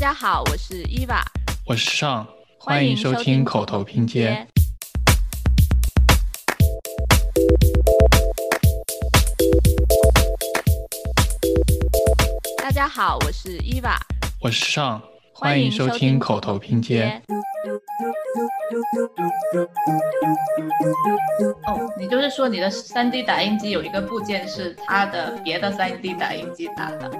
[0.00, 1.22] 家好，我是伊娃，
[1.66, 2.26] 我是尚，
[2.58, 4.46] 欢迎收听口头拼接。。
[12.56, 13.94] 大家好，我是伊娃，
[14.40, 15.02] 我是尚，
[15.34, 17.20] 欢迎收收听口头拼接。。
[21.66, 27.10] 哦，你就是说你的 3D 打印机有一个部件是它的别的 3D 打印机打的，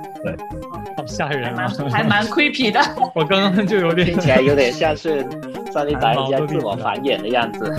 [0.97, 1.73] 好吓人啊！
[1.91, 2.81] 还蛮 creepy 的。
[3.15, 5.21] 我刚刚就有点听起来有点像是
[5.73, 7.75] 上帝打印机在自我繁衍的样子。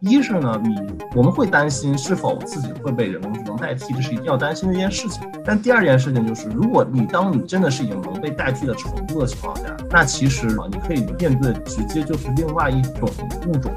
[0.00, 0.74] 一是呢，你
[1.14, 5.22] 我们会担心是否自己会被人工智能代替，这是一定要担心的一件事情。
[5.44, 13.08] 但第二件事情就是，如果你当你真的是已经能被代替的程度的情况下，那其实啊，你可以面对直接就是另外一种
[13.46, 13.72] 物种。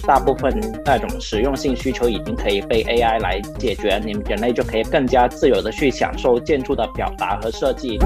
[0.00, 0.52] 大部分
[0.84, 7.98] 那种实用性需求已经可以被 AI 来解决，你们人类就可以更加自由的去享受建筑的表达和设计。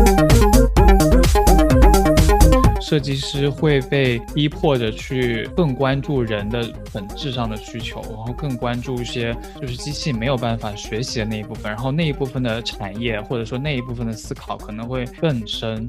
[2.80, 15.86] 设计师会被逼迫着去更关注人的本质上的需求，然后更关注一些就是机器没有办法学习的那一部分，然后那一部分的产业或者说那一部分的思考可能会更深。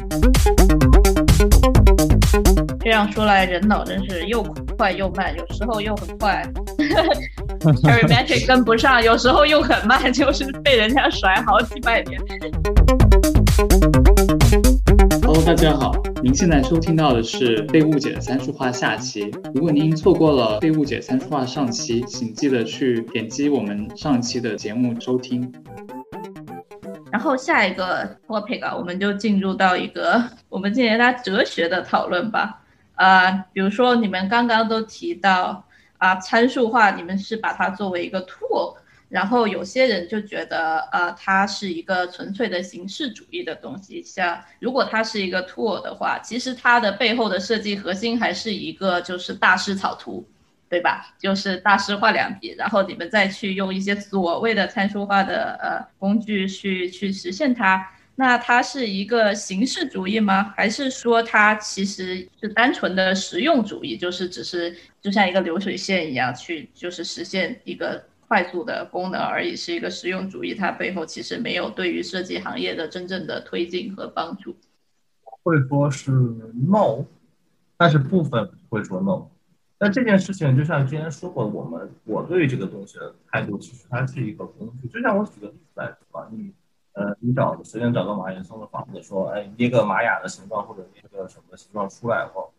[2.81, 4.43] 这样说来，人脑真是又
[4.77, 6.43] 快又慢，有时候又很快
[7.85, 12.19] a r i m a t i c 跟不上，有时候又很慢，就是被人家甩好几百年。
[15.21, 19.33] Hello，大家好，您现在收听到的是被误解的参数化下期。
[19.55, 25.51] 如果您错过了被误解参数化上期，请记得去点击我们上期的节目收听。
[27.11, 32.61] 然后下一个 topic 啊，我们就进入到一个我们进行它哲学的讨论吧。
[32.93, 35.65] 啊、比如说你们刚刚都提到
[35.97, 38.75] 啊、参数化，你们是把它作为一个 tool，
[39.11, 44.01] 然后有些人就觉得呃它是一个纯粹的形式主义的东西。
[44.01, 50.27] 像如果它是一个 tool 的话，其实它的背后的设计核心还是一个就是大师草图。
[50.71, 51.13] 对吧？
[51.19, 57.85] 就是大师画两笔，然后你们再去用一些所谓的参数化的呃工具去去实现它。
[58.15, 60.53] 那它是一个形式主义吗？
[60.55, 63.97] 还是说它其实是单纯的实用主义？
[63.97, 70.55] 就是只是就像一个流水线一样去就是实现一个快速的功能而已，是一个实用主义。
[70.55, 74.55] 它背后其实没有对于设计行业的真正的推进和帮助。
[75.43, 77.03] 会说是 no，
[77.75, 79.27] 但是部分会说 no。
[79.77, 84.87] 但这件事情就像之前说过，我们我对这个东西的态度，其实它是一个工具。
[84.87, 86.53] 就像我举个例子来说吧，你
[86.93, 92.49] 呃，你找随便找个马岩松的房子，说，哎，捏个玛雅的形状或者捏个什么形状出来后，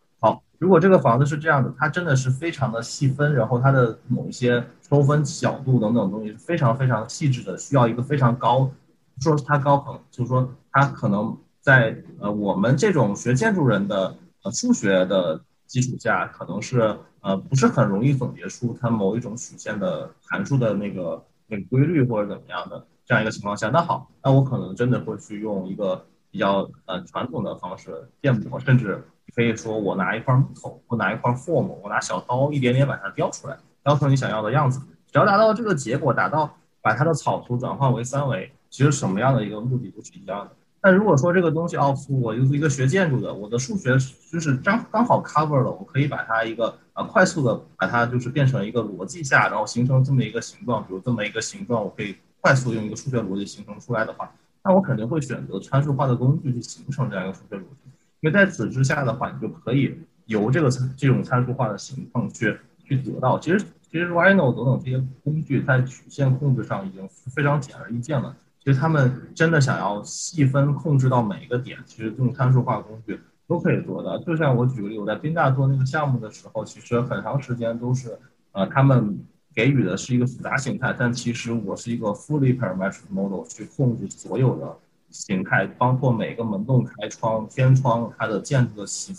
[0.63, 8.71] 如果这个房子是这样的，它真的是非常的细分，然后它的某一些抽分角度等等东西非常非常细致的，需要一个非常高，
[9.19, 14.15] 说是它高可能就是说它可能在呃我们这种学建筑人的
[14.45, 29.03] 呃数学的基础下，可能是呃不是很容易总结出它某一种曲线的函数的那个那个规律或者怎么样的这样一个情况下，那好，那我可能真的会去用一个比较呃传统的方式建模，甚至
[29.35, 34.81] 可以说我拿一块木头，我拿一块 form，我拿小刀一点点把它雕出来，雕成你想要的样子。
[35.11, 40.51] 只要达到这个结果，达到把它的草图转换为三维，其实什么样的一个目的都是一样的。
[40.81, 43.97] 但如果说这个东西哦，我又是一个学建筑的，我的数学
[44.33, 54.33] 就是刚刚好 cover 了，我可以把它一个啊快速的把它就是变成一个逻辑下，然后形成这么一个形状，比如这么一个形状，我可以快速用一个数学逻辑形成出来的话，
[54.65, 57.82] 那我肯定会选择参数化的工具去形成这样一个数学逻辑，
[58.23, 63.37] 因为在此之下的话，你就可以由这个这种参数化的形状去去得到。
[63.41, 68.35] 其实其实 Rhino 等等这些工具在曲线控制上已经非常显而易见了。
[68.61, 73.19] 其实他们真的想要细分控制到每一个点，其实用参数化工具
[73.49, 74.17] 都可以做到。
[74.19, 78.17] 就像我举个例，我在宾大做那个项目的时候，其实很长时间都是，
[78.53, 79.19] 呃，他们
[79.53, 84.77] 给予的是一个复杂形态，但其实我是一个 fully parametric model 去控制所有的
[85.13, 89.15] 形态，包括每个门洞、开窗、天窗它的建筑的形、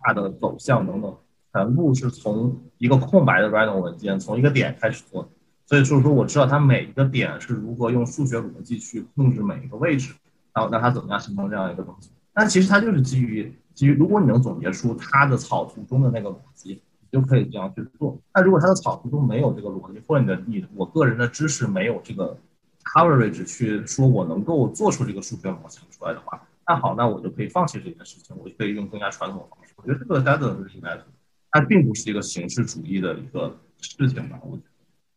[0.00, 1.14] 它的走向等等，
[1.52, 5.28] 全部是从一个空白的 Rhino 文件，从一个点开始做。
[5.66, 10.12] 所以就是说，我知道它每一个点是如何用数学逻辑去控制每一个位置，
[10.52, 12.10] 然后让它怎么样形成这样一个东西。
[12.34, 18.18] 但其实它就是基于基于，如果你能总结出它的草图中的那个逻辑，你就可以这样去做。
[18.34, 22.36] 那如果它的草图中没有这个逻辑，或者你的你我个人的知识没有这个
[22.84, 29.72] coverage 去说我能够做出这个数学模型出来的话，那好，那我就可以放弃这件事情，我就可以用更加传统的方式。
[29.76, 31.06] 我觉得这个 d a t 是应该的，
[31.50, 34.68] 它并不是一个形式主义的一个事情吧，我觉得。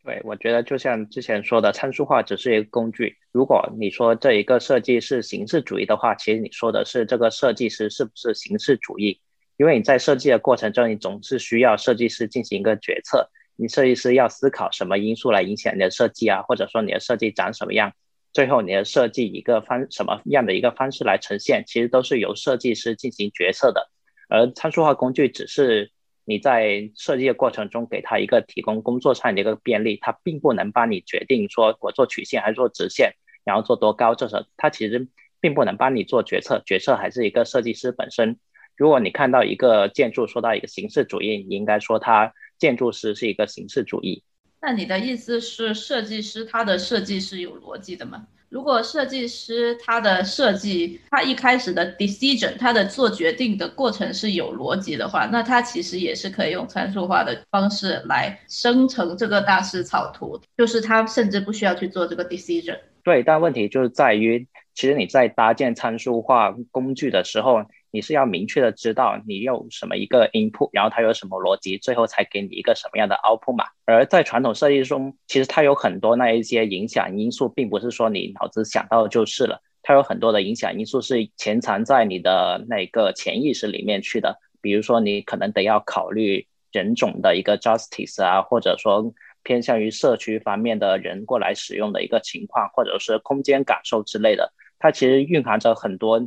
[0.04, 3.18] 对，我觉得就像之前说的，参数化只是一个工具。
[3.32, 9.20] 如果你说这一个设计是形式主义的话，其实你说的是这个设计师是不是形式主义？
[9.58, 13.32] 因为你在设计的过程中，你总是需要设计师进行一个决策。
[13.56, 17.94] 你设计师要思考什么因素来影响你的设计啊，或者说你的设计长什么样，
[18.34, 23.90] 最后你的设计一个方什么样的一个方式来呈现，其实都是由设计师进行决策的。
[24.30, 25.92] 而参数化工具只是。
[26.28, 33.14] 你在设计的过程中给他一个提供工作上的一个便利，它并不能帮你决定说我做曲线还是做直线，
[33.44, 35.08] 然后做多高，这是它其实
[35.40, 38.40] 并不能帮你做决策，决策还是一个设计师本身。
[38.76, 44.24] 如果你看到一个建筑说到一个形式主义，你应该说它建筑师是一个形式主义。
[44.62, 48.26] 那你的意思是设计师他的设计是有逻辑的吗？
[48.50, 62.80] 如果设计师他的设计，他一开始的 decision，他的做决定的过程是有逻辑的话，那他其实也是可以用参数化的方式来生成这个大师草图，就是他甚至不需要去做这个 decision。
[63.04, 67.66] 对，但问题就是在于，其实你在搭建参数化工具的时候。
[67.96, 73.64] 你是要明确的知道你用什么一个 input，然后它有什么逻辑，最后才给你一个什么样的 output 嘛。
[73.86, 84.38] 而在传统设计中，其实它有很多那一些影响因素，并不是说你脑子想到就是了，它有很多的影响因素是潜藏在你的那个潜意识里面去的。
[84.60, 89.14] 比如说，你可能得要考虑人种的一个 justice 啊，或者说
[89.44, 96.20] 偏向于社区方面的人过来使用的一个情况，或者是空间感受之类的，它其实蕴含着很多。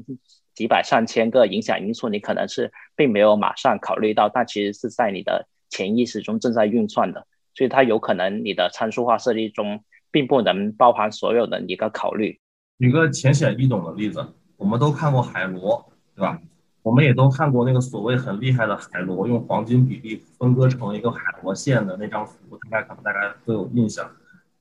[0.59, 12.41] 几百上千个影响因素，你可能是并没有马上考虑到，但其实是在你的潜意识中正在运算的，所以它有可能你的参数化设计中并不能包含所有的一个考虑。
[12.81, 14.27] 举个浅显易懂的例子，
[14.57, 16.41] 我们都看过海螺，对吧？
[16.83, 22.33] 我们也都看过那个所谓很厉害的海螺用黄金比例分割成一个海螺线的那张图，
[22.65, 24.11] 应该可能大家都有印象。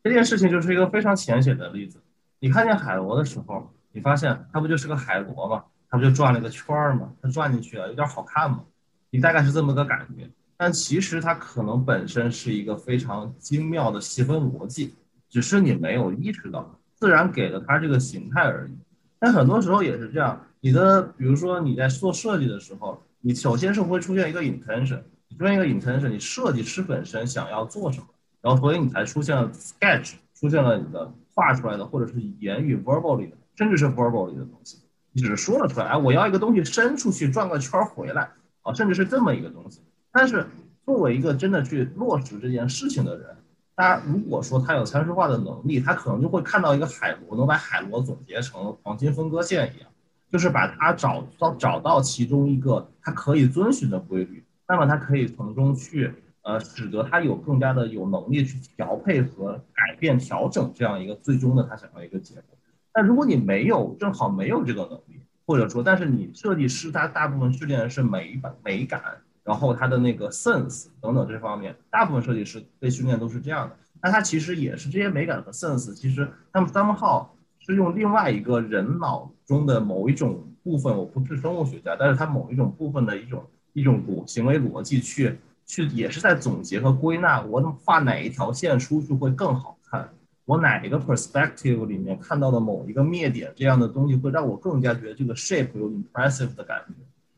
[0.03, 1.99] 这件事情就是一个非常浅显的例子。
[2.39, 5.63] 你看见海螺的时候，你发现它不就是个海螺吗？
[5.89, 7.13] 它不就转了个圈儿嘛？
[7.21, 8.63] 它转进去了，有点好看嘛？
[9.09, 10.29] 你大概是这么个感觉。
[10.57, 14.95] 但其实它可能本身是一个非常精妙的细分逻辑，
[15.29, 18.75] 只是你没有意识到，自然给了它这个形态而已。
[19.19, 25.01] 但很多时候也是这样，你的比如说你在做设计的时候，你首先是会出现一个 intention，
[25.37, 28.07] 出现一个 intention，你设计师本身想要做什么，
[28.41, 34.79] 然后所以你才出现了 sketch，出现了你的画出来的或者是言语 verbally 的，甚至是 verbally 的东西。
[35.17, 38.29] 只是说了出来，哎，我要一个东西伸出去转个圈回来，
[38.61, 39.81] 啊，甚至是这么一个东西。
[40.11, 40.45] 但是
[40.85, 43.35] 作为一个真的去落实这件事情的人，
[43.75, 49.89] 他如果说他有参数化的能力，他可能就会看到一个海螺，能把海螺总结成黄金分割线一样，
[50.31, 62.56] 就是把它找到找到其中一个他可以遵循的规律，那么他可以从中去呃，使得他有更加的有能力去调配和改变调整这样一个最终的他想要一个结果。
[62.97, 68.99] 但如果你没有正好没有这个能力，或者说，但是你设计师他大部分训练的是美感、美感，
[69.43, 73.75] 然后他的那个 sense 等等这方面，大部分设计师被训练都是这样的。
[74.01, 77.23] 那他其实也是这些美感和 sense，其实他们 somehow
[77.59, 90.09] 是用另外一个人脑中的某一种部分，我不是生物学家，但是他某一种部分的一种一种逻行为逻辑去去也是在总结和归纳，我画哪一条线出去会更好看。
[90.47, 96.93] 我哪一个 perspective 里面看到的某一个灭点这样的东西，会让我更加觉得这个 shape 有 impressive 的感觉。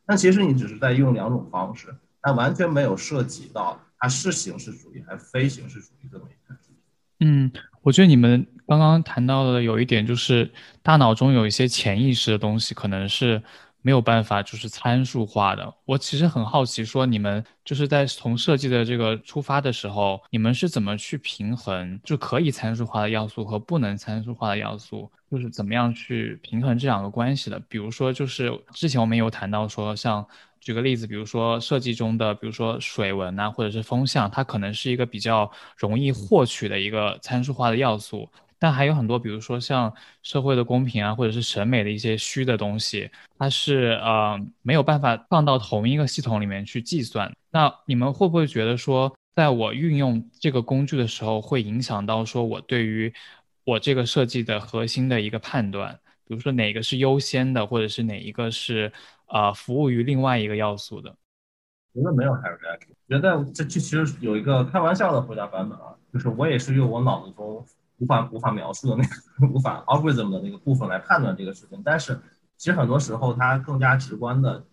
[0.06, 1.88] 但其实你只是在用两种方式，
[2.22, 6.56] 但完全没有涉及到它是形式主义还是非形式主义这么一个。
[7.22, 7.52] 嗯，
[7.82, 10.50] 我觉得你们刚刚谈到的有一点，就是
[10.82, 13.42] 大脑中有一些潜意识的东西，可能是。
[13.90, 15.74] 没有办法，就是参数化的。
[15.84, 27.60] 我其实很好奇，说你们就是在从设计的这个出发的时候，你们是怎么去平衡就可以参数化的要素和不能参数化的要素，就是怎么样去平衡这两个关系的？
[27.62, 30.24] 比如说，就是之前我们有谈到说，像
[30.62, 38.30] 举个例子，比如说设计中的，比如说水纹啊，或者是风向，它可能是一个比较容易获取的一个参数化的要素。
[38.60, 47.34] 但还有很多，比如说像社会的公平啊，或者是审美的一些虚的东西，它是呃没有办法放到同一个系统里面去计算。
[47.52, 53.12] 那你们会不会觉得说，在我运用这个工具的时候，会影响到说我对于
[53.64, 55.98] 我这个设计的核心的一个判断？
[56.28, 58.92] 比如说哪个是优先的，或者是哪一个是
[59.28, 61.10] 呃服务于另外一个要素的？
[61.96, 62.90] 觉得没有 hierarchy。
[63.08, 67.66] 觉得这这其实有一个开玩笑的回答版本啊，就是我也是用我脑子中。
[68.00, 72.20] 无法无法描述的那个无法 algorithm 的那个部分来判断这个事情，但是
[72.58, 74.64] 其实很多时候它更加直观的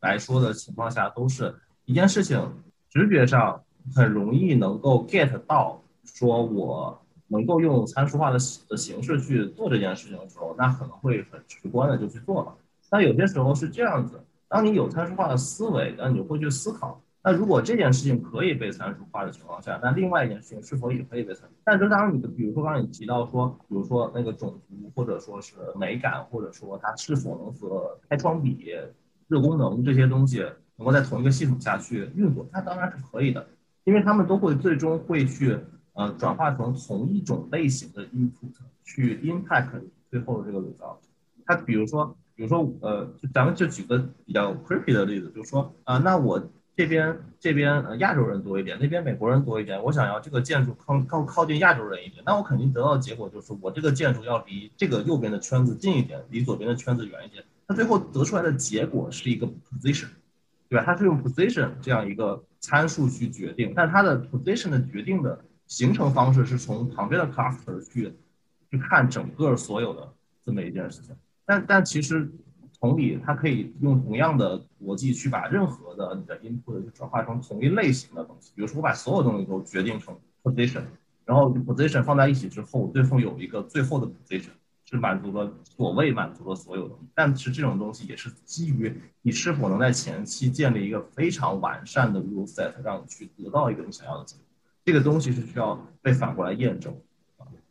[0.00, 1.54] 来说的情况下，都是
[1.84, 2.52] 一件事情
[2.90, 3.62] 直觉上
[3.94, 8.38] 很容易能够 get 到说我能够用参数化的
[8.68, 12.54] 的形式去做这件事情的时候，那可能会很直观的就去做了。
[12.90, 17.00] 但有些时候是这样子，当你有参数化的思维，那你会去思考。
[17.26, 21.54] 那如果这件事情可以被参数化的情况下，那另外一件事情是否也可以被参数？
[21.64, 28.66] 但是当然，你的比如说刚才你提到说，比如说那个种族，或者说是美感，或者说它是否能和开窗比、
[29.26, 30.44] 热功能这些东西
[30.76, 33.46] 能够在同一个系统下去运作，它当然是可以的，
[33.84, 35.58] 因为他们都会最终会去
[35.94, 38.52] 呃转化成同一种类型的 input
[38.84, 39.70] 去 impact
[40.10, 40.98] 最后的这个 result。
[41.46, 46.46] 它比如说，比如说呃，就咱们就举个比较 creepy 的例子，就是说啊，那我。
[46.76, 49.80] 这边这边呃亚洲人多一点，那边美国人多一点。
[49.80, 57.44] 我想要这个建筑靠靠靠近亚洲人一点，那我肯定得到的结果就是我这个建筑要离这个右边的圈子近一点，离左边的圈子远一点。
[57.68, 60.08] 它最后得出来的结果是一个 position，
[60.68, 60.84] 对吧？
[60.84, 68.12] 它是用 position 这样一个参数去决定，但它的 position 的决定的形成方式是从旁边的 cluster 去
[68.70, 70.12] 去看整个所有的
[70.44, 71.14] 这么一件事情。
[71.46, 72.28] 但但其实。
[72.84, 78.52] 同理，它可以用同样的逻辑去把任何的你的 input 转化成同一类型的东西。
[78.54, 80.82] 比如说，我把所有东西都决定成 position，
[81.24, 84.50] 然后 position 放在一起之后，最后有一个最后的 position
[84.84, 86.94] 是满足了所谓满足了所有的。
[87.14, 94.44] 但是这种东西也是基于你是否能在前期建立一个非常完善的 rule set，让你去得到一个你想要的结果。
[94.84, 96.94] 这个东西是需要被反过来验证。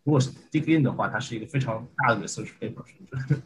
[0.03, 3.41] 如果是 dig in 的话，它是一个非常大的 research paper，甚至。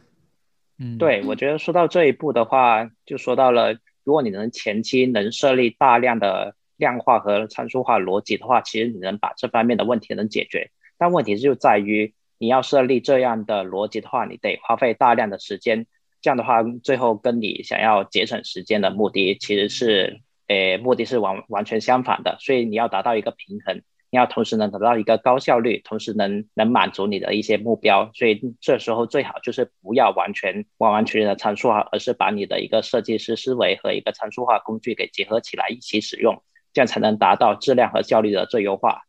[0.78, 3.72] 嗯，对，我觉得说到这一步的话，就说到了，
[4.04, 10.70] 如果你能前期能设立大量的量化和参数化逻辑的话，其实你能把这方面的问题能解决。
[10.96, 15.86] 但问题就在于，你要设立这样的逻辑的话，你得花费大量的时间。
[16.20, 22.36] 这样的话，最后跟你想要节省时间的目的其实是，诶，目的是完完全相反的。
[22.40, 23.82] 所以你要达到一个平衡。
[24.10, 39.02] 你要同时能得到一个高效率，同时能能满足你的一些目标，所以这时候最好就是不要完全完完全全的参数化，而是把你的一个设计师思维和一个参数化工具给结合起来一起使用，这样才能达到质量和效率的最优化。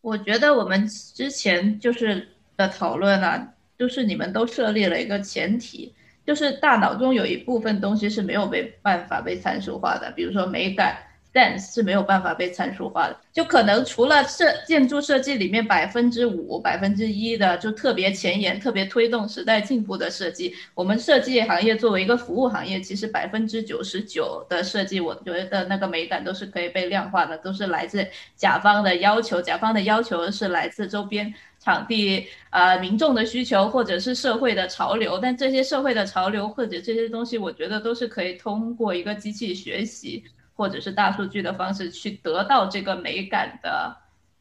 [0.00, 2.26] 我觉得我们之前就是
[2.56, 5.94] 的讨论啊，就是你们都设立了一个前提，
[6.26, 10.96] 就是大脑中有一部分东西是没有被办法被参数化的，比如说美感。
[11.32, 40.24] 但是没有办法被参数化的，就可能除了设建筑设计里面百分之五、百分之一的就特别前沿、特别推动时代进步的设计，我们设计行业作为一个服务行业，其实百分之九十九的设计，我觉得那个美感都是可以被量化的，都是来自甲方的要求，甲方的要求是来自周边场地、呃民众的需求或者是社会的潮流，但这些社会的潮流或者这些东西，我觉得都是可以通过一个机器学习。
[40.60, 43.96] 或者是大数据的方式去得到这个美感的，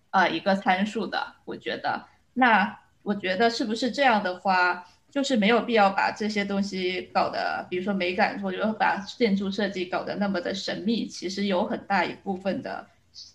[0.10, 11.08] 呃，一个参数的，我觉得，那我觉得是不是这样的话，就是没有必要把这些东西搞得，比如说美感，或者把建筑设计搞得那么的神秘。
[11.08, 12.86] 其实有很大一部分的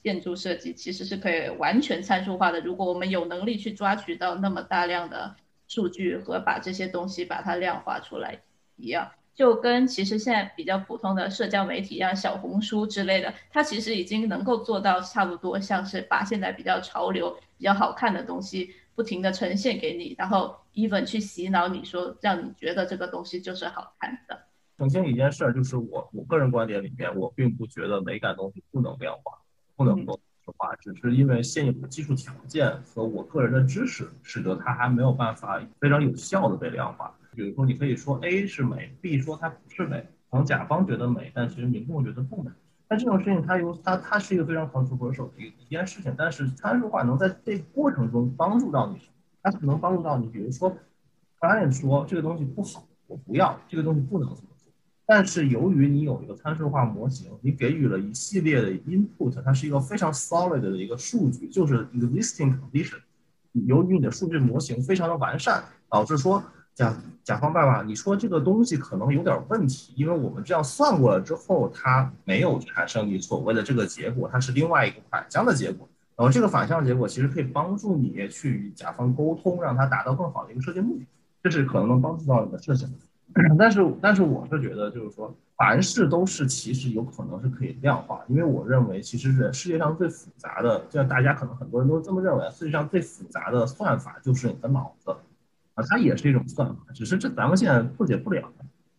[0.03, 5.35] 建筑设计其实是可以完全参数化的，如果我们有能力去抓取到那么大量的
[5.69, 8.41] 数据和把这些东西把它量化出来
[8.77, 9.11] 一样。
[9.35, 24.39] 就跟其实现在比较普通的社交媒体一样，小红书之类的，它其实已经能够做到差不多，像是把现在比较潮流、比较好看的东西不停的呈现给你，然后 even 去洗脑你说，让你觉得这个东西就是好看的。
[24.79, 29.39] 澄清一件事，就是我我个人观点里面，我并不觉得美感东西不能量化，
[29.75, 37.13] 不能够说化，只是因为现有的技术条件和我个人的知识，使得它还没有办法非常有效的被量化。
[37.35, 42.51] 比如说，你可以说 A 是美，B 说它不是美，可能甲方觉得美，但其实民众觉得不美。
[42.89, 46.15] 那这种事情，它有它它是一个非常 controversial 的一一件事情。
[46.17, 48.99] 但是参数化能在这过程中帮助到你，
[49.43, 50.27] 它可能帮助到你。
[50.29, 50.77] 比如说
[51.41, 54.71] ，client 说这个东西不好，我不要这个东西，不能这么做。
[55.07, 62.99] 但是由于你有一个参数化模型，你给予了一系列的 input，它是一个非常 solid 的一个数据，就是 existing condition。
[63.53, 66.43] 由于你的数据模型非常的完善，导致说。
[66.75, 75.89] 甲甲方爸爸，你说这个东西可能有点问题，因为我们这样算过了之后，它没有产生你所谓的这个结果，它是另外一个反向的结果。
[76.17, 81.07] 然后这个反向结果其实可以帮助你去与甲方沟通，让他达到更好的一个设计目的，
[81.43, 82.89] 这是可能能帮助到你的事情。
[83.59, 95.13] 但是，但是我是觉得，就是说，凡事都是其实有可能是可以量化，因为我认为，其实是世界上最复杂的，就像大家可能很多人都这么认为，世界上最复杂的算法就是你的脑子。
[95.75, 98.51] 啊，它也是一种算法，只是这咱们现在破解不了，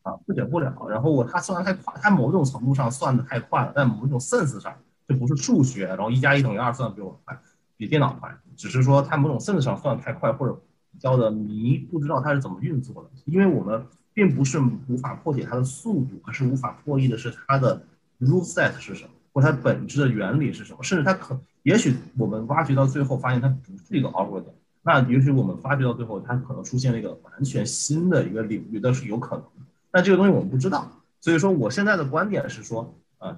[0.04, 0.74] 啊，破解不了。
[0.90, 4.74] 然后它算的太快，它某种程度上算的太快了，在某种 sense 上
[5.08, 7.38] 就不是数学，然后一加一等于二算的比我快。
[7.78, 10.54] 比电脑快，只是说它某种 sense 上算的太快，或者
[10.94, 13.10] 比较的迷，不知道它是怎么运作的。
[13.26, 17.84] 因为我们并不是无法破解它的速度，而是无法破译的是它的
[18.22, 20.82] rule set 是什么，或它本质的原理是什么。
[20.82, 24.46] 甚至它可，也许我们挖掘到最后发现它不是一个 algorithm，
[24.88, 29.66] 那也许我们发掘到最后它可能出现了一个完全新的一个领域，都是有可能的。
[29.90, 33.36] 但这个东西我们不知道，所以说我现在的观点是说，呃，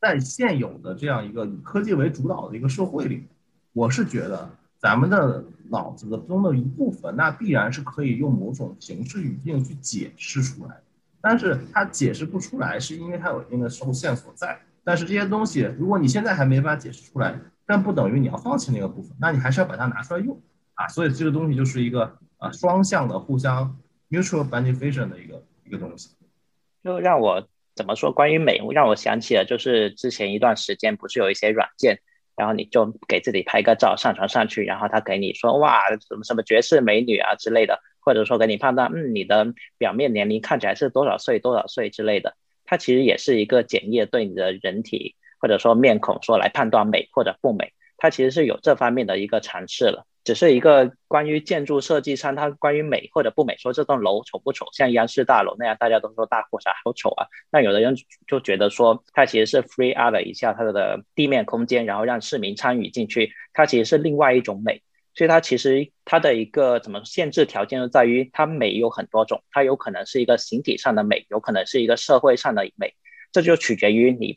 [0.00, 3.26] 在现有的这样一个以科技为主导的一个社会里，
[3.74, 4.48] 我是觉得
[4.78, 10.80] 咱们的脑子的中的一部分，那必然是可以用某种形式语境去解释出来，
[11.20, 14.58] 但是它解释不出来，是因为它有一定的受限所在。
[14.82, 20.40] 但是这些东西，如果你现在还没法解释出来，但不等于你要放弃那个部分，那你还是要把它拿出来用
[20.76, 20.88] 啊。
[20.88, 23.76] 所以这个东西就是一个啊双向的、互相
[24.08, 26.10] mutual benefit 的一个一个东西。
[26.84, 28.12] 就让我怎么说？
[28.12, 32.00] 关于美，让我想起了就是之前一段时间不是有一些软件。
[32.38, 50.06] 然后你就给自己拍个照上传上去，然后他给你说哇什么什么绝世美女啊之类的，或者说给你判断嗯你的表面年龄看起来是多少岁多少岁之类的，它其实也是一个检验对你的人体或者说面孔说来判断美或者不美，它其实是有这方面的一个尝试了。
[50.24, 57.26] 只是一个关于建筑设计上，它关于美或者不美，说这栋楼丑不丑，像央视大楼那样，大家都说大裤衩好丑啊。
[57.48, 57.94] 那有的人
[58.26, 64.82] 就觉得说，它其实是 free out 了一下它的地面空间，然后让市民参与进去，它其实是另外一种美。
[65.14, 72.94] 所以它其实它的一个怎么限制条件就在于，它美有很多种，它有可能是一个形体上的美，有可能是一个社会上的美，
[73.30, 74.36] 这就取决于你。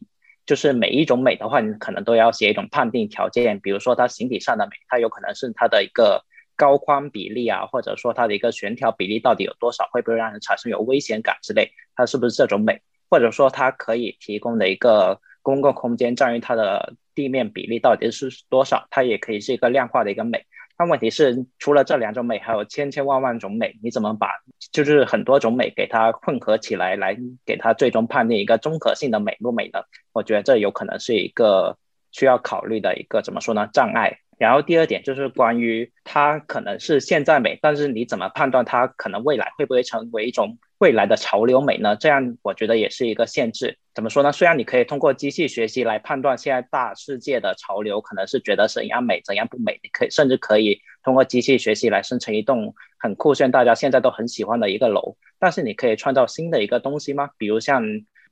[0.50, 6.26] 就是每一种美的话，你可能都要写一种判定条件，比如说它形体上的美，它有可能是它的一个
[6.56, 12.82] 高宽比例啊，或者说它的一个悬挑比例到底有多少，会不会让人产生有危险感之类，它是不是这种美？
[13.12, 20.48] 或者说它可以提供的一个公共空间占于它的地面比例到底是多少，它也可以是一个量化的一个美。
[20.80, 24.30] 但问题是，除了这两种美，还有千千万万种美，你怎么把
[24.72, 29.82] 就是很多种美给它混合起来，来给它最终判定一个综合性的美不美呢？
[30.14, 31.78] 我觉得这有可能是一个
[32.12, 34.20] 需要考虑的一个怎么说呢障碍。
[34.40, 40.58] 然后第二点就是关于它可能是现在美，但是你怎么判断它可能未来会不会成为一种？
[40.80, 41.98] 未来的潮流美呢？
[41.98, 43.78] 这样我觉得也是一个限制。
[43.94, 44.32] 怎么说呢？
[44.32, 55.18] 虽然你可以通过机器学习来判断现在大世界的潮流，可能是觉得怎样美怎样不美，你可以甚至可以通过机器学习来生成一栋很酷炫、大家现在都很喜欢的一个楼。
[55.38, 57.30] 但是你可以创造新的一个东西吗？
[57.38, 57.84] 比如像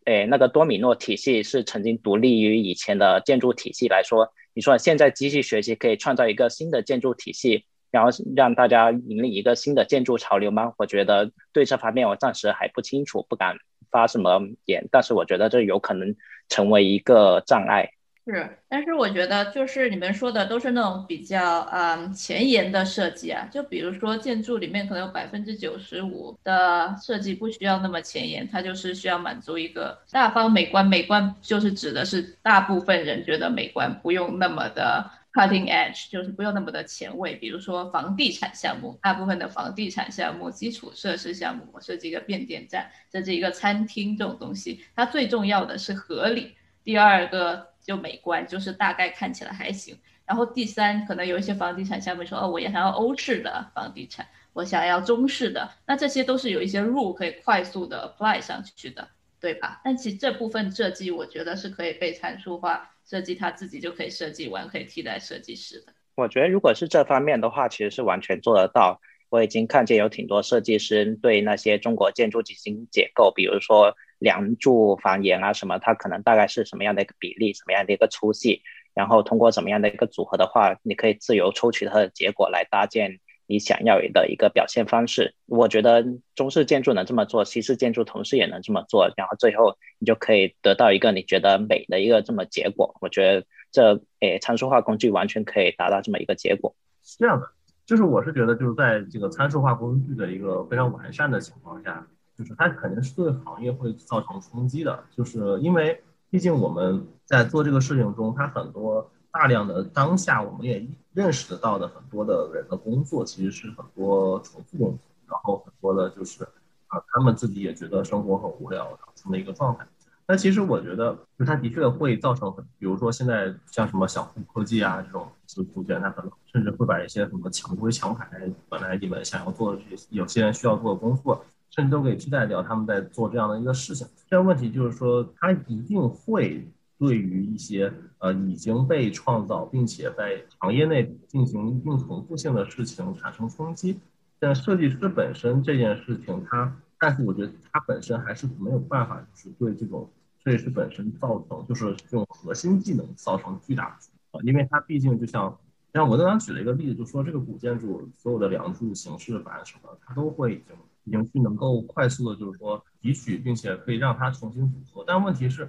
[0.05, 7.65] 诶那个多米诺体系是曾经独立于以前的建筑体系来说，你说现在机器学习可以创造一个新的建筑体系？
[7.91, 10.73] 然后让大家引领一个新的建筑潮流吗？
[10.79, 13.55] 我觉得对这方面我暂时还不清楚，不敢
[13.91, 14.87] 发什么言。
[14.91, 16.15] 但是我觉得这有可能
[16.49, 17.91] 成为一个障碍。
[18.29, 30.85] 是，但是我觉得就是你们说的都是那种比较嗯前沿的设计啊，就比如说建筑里面可能有百分之九十五的设计不需要那么前沿，它就是需要满足一个大方美观。
[30.85, 35.09] 美观就是指的是大部分人觉得美观，不用那么的。
[35.33, 46.55] Cutting edge 就是不用那么的前卫，比如说房地产项目，大部分的房地产项目、基础设施项目，我设计一个变电站，设计一个餐厅这种东西，它最重要的是合理。
[46.83, 49.97] 第二个就美观，就是大概看起来还行。
[50.25, 59.07] 然后第三，可能有一些房地产项目说，哦，我也想要欧式的房地产，我想要中式的，那这些都是有一些 rule 可以快速的 apply 上去的，
[59.39, 59.79] 对吧？
[59.85, 62.91] 但其实这部分设计，我觉得是可以被参数化。
[63.09, 65.93] 设计他自己就可以设计完，可以替代设计师的。
[66.15, 68.99] 我觉得如果是这方面的话，其实是完全做得到。
[69.29, 78.61] 我已经看见有挺多设计师对那些中国建筑进行解构，比如说梁柱、房檐啊什么，它可能大概是什么样的一个比例，什么样的一个粗细，
[78.93, 83.19] 然后通过什么样的一个组合的话，你可以自由抽取它的结果来搭建。
[83.49, 92.97] 你想要的一个表现方式，我觉得中式建筑能这么做，西式建筑同时也能这么做，然后最后你就可以得到一个你觉得美的一个这么结果。
[92.99, 96.75] 我觉得这诶参数化工具完全可以达到这么一个结果。
[97.05, 97.47] 是这样的，
[97.85, 102.05] 就是我是觉得就是在这个参数化工具的一个非常完善的情况下，
[102.37, 109.09] 就是它肯定是对行业会造成冲击的，就是因为毕竟我们在做这个事情中，它很多。
[109.29, 116.43] 大量的当下，我们也认识得到的很多的人的工作，其实是很多重复工作，然后很多的就是
[116.87, 119.85] 啊，他们自己也觉得生活很无聊这么一个状态。
[120.25, 131.45] 那其实我觉得，就它的确会造成很，比如说现在像什么小户科技啊这种是出现，它可能甚至会把一些什么强规强排，本来你们想要做的这些，有些人需要做的工作，
[131.77, 134.05] 甚至都给替代掉，他们在做这样的一个事情。
[134.29, 136.67] 这个问题就是说，它一定会。
[136.99, 143.99] 对于一些呃已经被创造并且在行业内进行一定重复性的事情产生冲击。
[144.39, 150.09] 但设计师本身这件事情，它，但是我觉得它本身还是没有办法，就是对这种
[150.43, 153.95] 设计师本身造成，就是这种核心技能造成巨大
[154.31, 155.55] 的，因为它毕竟就像，
[155.93, 160.75] 像我刚刚举了一个例子，就说这个古建筑所有的梁柱形式板什么，它都会已经
[161.07, 165.03] 已经去能够快速的，就是说提取，并且可以让它重新组合。
[165.07, 165.67] 但问题是。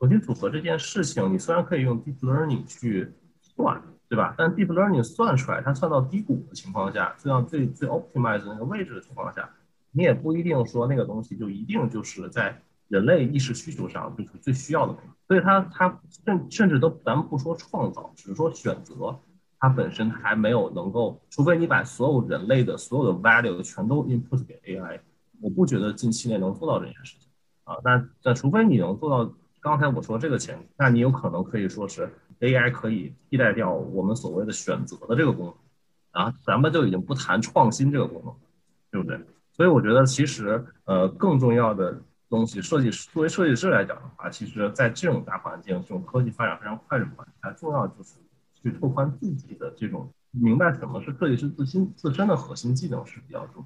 [0.00, 4.34] 重新组合这件事情，你虽然可以用 deep learning 去算，对吧？
[4.36, 9.48] 但 deep learning 算出来，它算到低谷的情况下，算到最最 optimize 那个位置的情况下，
[9.92, 14.94] 你也不一定说那个东西就一定就是在人类意识需求上就是最需要的。
[15.26, 19.18] 所以它它甚甚至都咱们不说创造，只是说选择，
[19.66, 25.00] 它本身还没有能够，除非你把所有人类的所有的 value 全都 input 给 AI，
[25.40, 27.30] 我不觉得近期内能做到这件事情
[27.64, 27.76] 啊。
[27.82, 29.32] 那那除非你能做到。
[29.60, 32.06] 刚才我说这个前提，那你有可能可以说是
[32.40, 35.54] AI 可以替代掉我们所谓的选择的这个功能
[36.22, 38.34] 啊，咱们就已经不谈创新这个功能，
[38.90, 39.18] 对不对？
[39.52, 41.98] 所以我觉得其实呃更重要的
[42.28, 48.16] 东西，设计师作为设计师来讲的话，其实在这种大环境、这种科技发展非常快的环境下，重要就是
[48.64, 53.62] 去拓宽自己的这种明白什么是设计师自心自身的核心技能是比较重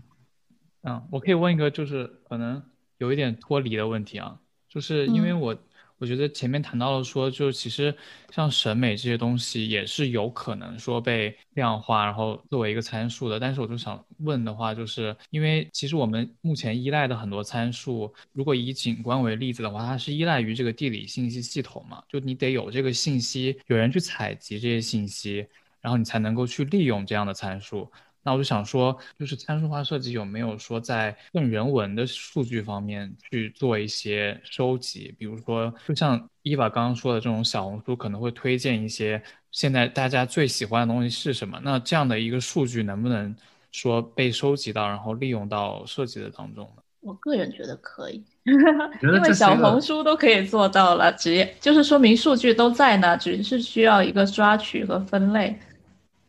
[0.83, 0.93] 要。
[0.93, 2.63] 嗯，我可以问一个就是可能
[2.99, 5.57] 有一点脱离的问题啊，就是因为我。
[5.99, 7.95] 我觉得前面谈到了说，就其实
[8.31, 13.39] 像审美这些东西也是有可能说被量化，然后作为一个参数的。
[13.39, 25.47] 但是我就想问的话，就是因为其实我们目前依赖的很多参数，如果以景观为例子的话，它是依赖于这个地理信息系统嘛，就你得有这个信息，有人去采集这些信息，
[25.81, 27.91] 然后你才能够去利用这样的参数。
[28.23, 35.15] 那我就想说，就是参数化设计有没有说在更人文的数据方面去做一些收集？
[35.19, 41.59] 比如说，就像伊娃刚刚说的，这种小红书可能会推荐一些现在大家最喜欢的东西是什么？
[41.63, 43.35] 那这样的一个数据能不能
[43.73, 46.83] 说被收集到，然后利用到设计的当中呢？
[47.01, 55.57] 我个人觉得可以，因为小红书都可以做到了，直接就是说明数据都在那，只是需要一个抓取和分类。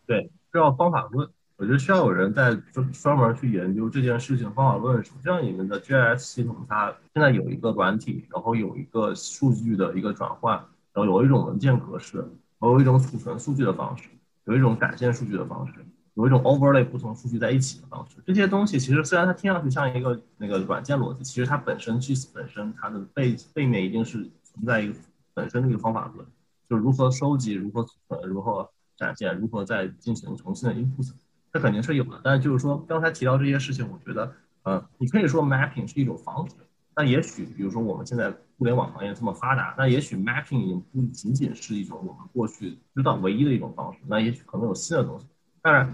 [0.05, 0.21] 对，
[0.51, 1.27] 需要方法论。
[1.59, 5.03] 我觉得需要有人在专专门去研究这件事情方法论。
[5.03, 10.55] 就像你们的 GIS 系统，它现在有一个软体，然后有一个数据的一个转换，
[10.93, 12.25] 然后有一种文件格式，
[12.61, 14.07] 有一种储存数据的方式，
[14.45, 15.73] 有一种展现数据的方式，
[16.13, 18.15] 有一种 overlay 不同数据在一起的方式。
[18.25, 24.93] 这些东西其实虽然它听上去像一个那个软件逻辑，其实它本身去本身它的背背面一定是存在一个
[25.33, 26.25] 本身的一个方法论，
[26.69, 31.11] 就如何收集，如何储存，如何展现，如何再进行重新的 input。
[31.51, 34.31] 这肯定是有的，但是就是说，刚才提到这些事情，我觉得，
[34.63, 36.55] 呃，你可以说 mapping 是一种方式，
[36.93, 45.25] 但也许，比如说我们现在互联网行业这么发达，那也许 mapping 已经不仅仅是一种我们过去知道唯一的一种方式，那也许可能有新的东西。
[45.61, 45.91] 当然，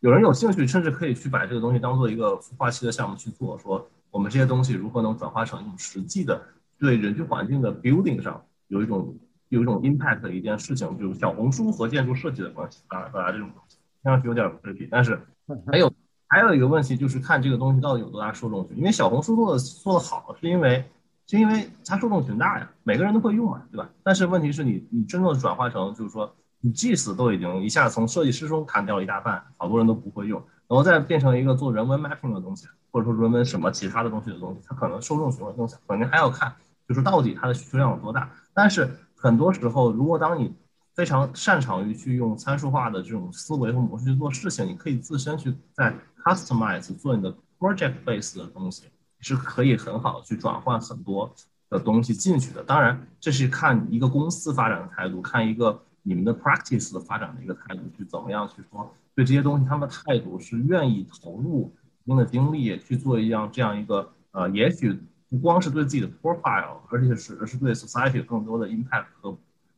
[0.00, 6.42] 有人有兴趣，甚至可以去把这个东西当做一个孵化器的项目去做，说我们这些东西如何能转化成一种实际的
[6.78, 9.16] 对人居环境的 building 上有一种
[9.50, 13.75] 有一种 impact 的一件事情，比如小红书和建筑设计的关系，啊，大家这种东西。
[14.06, 15.20] 听上去有点对比，但是
[15.66, 15.92] 还有
[16.28, 18.78] 还有一个问题就是看这个东西到底有多大受众群。
[18.78, 20.84] 因为小红书做的做的好，是因为
[21.26, 23.90] 是因为它受众群大呀，每个人都会用嘛，对吧？
[24.04, 36.54] 但是问题是你你真正的转化成就是说你即使都已经一下从设计师中砍掉一大半，好多人都不会用，然后再变成一个做人文 mapping 的东西，或者说人文什么其他的东西的东西，它可能受众群会更小，肯定还要看
[36.88, 38.30] 就是到底它的需求量有多大。
[38.54, 40.54] 但是很多时候，如果当你
[40.96, 48.84] 非常擅长于去用参数化的这种思维和模式去做事情，你可以自身去在 customize 做你的 project base 的东西，
[49.20, 51.30] 是可以很好的去转换很多
[51.68, 52.64] 的东西进去的。
[52.64, 61.70] 当然，这是看一个公司发展的态度，看一个你们的 practice 的发展的一个态度，去怎么样去说对这些东西他们的态度是愿意投入
[62.04, 69.36] 一定的精力去做一样这样一个呃，也许不光是对自己的 profile，而且是是对 society 更多的 impact 和。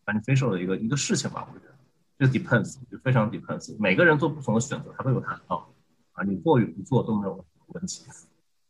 [0.08, 1.74] Beneficial 的一个一个事情吧，我觉得
[2.18, 5.74] 这 depends 就非常 depends，每个人做不同的选择，他都有他的道理
[6.12, 8.04] 啊，你做与不做都没有问题。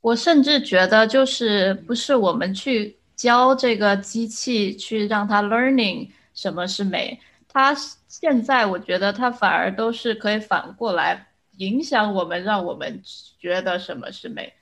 [0.01, 7.75] 我甚至觉得，就是不是我们去教这个机器去让它 learning 什么是美，它
[8.09, 13.01] 现在我觉得它反而都是可以反过来影响我们，让我们
[13.39, 14.53] 觉得什么是美。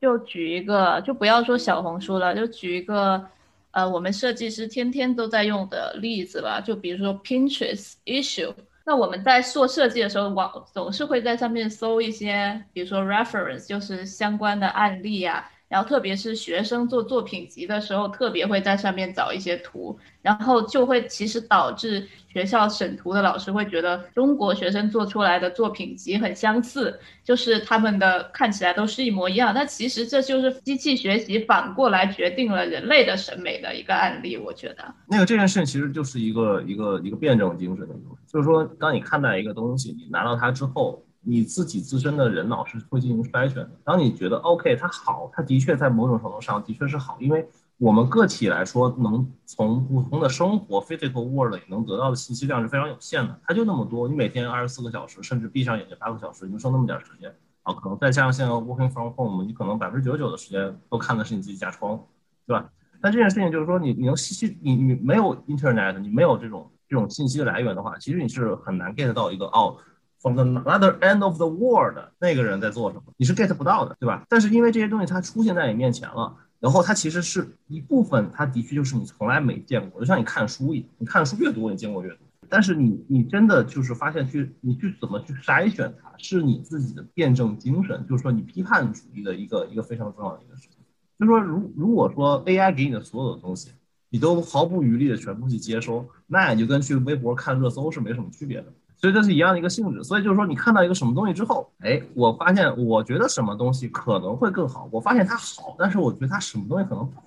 [0.00, 3.26] 就举一个，就不要说小红书了，就举一个。
[3.72, 8.52] 呃，我们设计师天天都在用的例子吧，就比如说 Pinterest issue。
[8.84, 29.52] 那我们在做设计的时候，往总是会在上面搜一些，比如说 reference，就是相关的案例啊，然后特别是学生做作品集的时候，特别会在上面找一些图，然后就会其实导致学校审图的老师会觉得中国学生做出来的作品集很相似，就是他们的看起来都是一模一样。
[29.54, 34.92] 但其实这就是机器学习反过来决定了人类的审美的一个案例，我觉得。
[35.06, 41.00] 那个这件事情其实就是一个一个一个辩证精神的东西，就是说，当你看待一个东西，你拿到它之后。
[41.22, 43.70] 你自己自身的人脑是会进行筛选的。
[43.84, 47.46] 当你觉得 OK，它好，它的确在某种程度上的确是好，因为
[47.78, 54.08] 我们个体来说，能从普通的生活 physical world 里能得到的信息量是非常有限的，它就那么多。
[54.08, 61.98] 你每天二十四个小时，甚至闭上眼睛八个小时，你就剩那么点时间啊，可能再加上现在 working from home，你可能百分之九十九的时间都看的是你自己家窗，
[62.46, 62.70] 对吧？
[63.02, 69.76] 但这件事情就是说，你你能信息，你你没有 internet，你没有这种这种信息的来源的话，其实你是很难 get 到一个哦。
[70.20, 74.24] From the other end of the world，那个人在做什么，你是 get 不到的，对吧？
[74.28, 82.18] 但是因为这些东西它出现在你面前了，然后它其实是一部分，它的确就是你从来没见过，就像你看书一样，你看书越多，你见过越多。
[82.48, 90.78] 但是你你真的就是发现去你去怎么去筛选它，是你自己的辩证精神，就是说你批判主义的一个一个非常重要的一个事情。
[91.18, 93.70] 就是说，如如果说 AI 给你的所有的东西，
[94.08, 98.72] 你都毫不余力的全部去接收，那你就跟去微博看热搜是没什么区别的。
[99.00, 107.22] 所以这是一样的一个性质，所以就是说，你看到一个什么东西之后，哎，我发现我觉得什么东西可能会更好，我发现它好，但是我觉得它什么东西可能不好，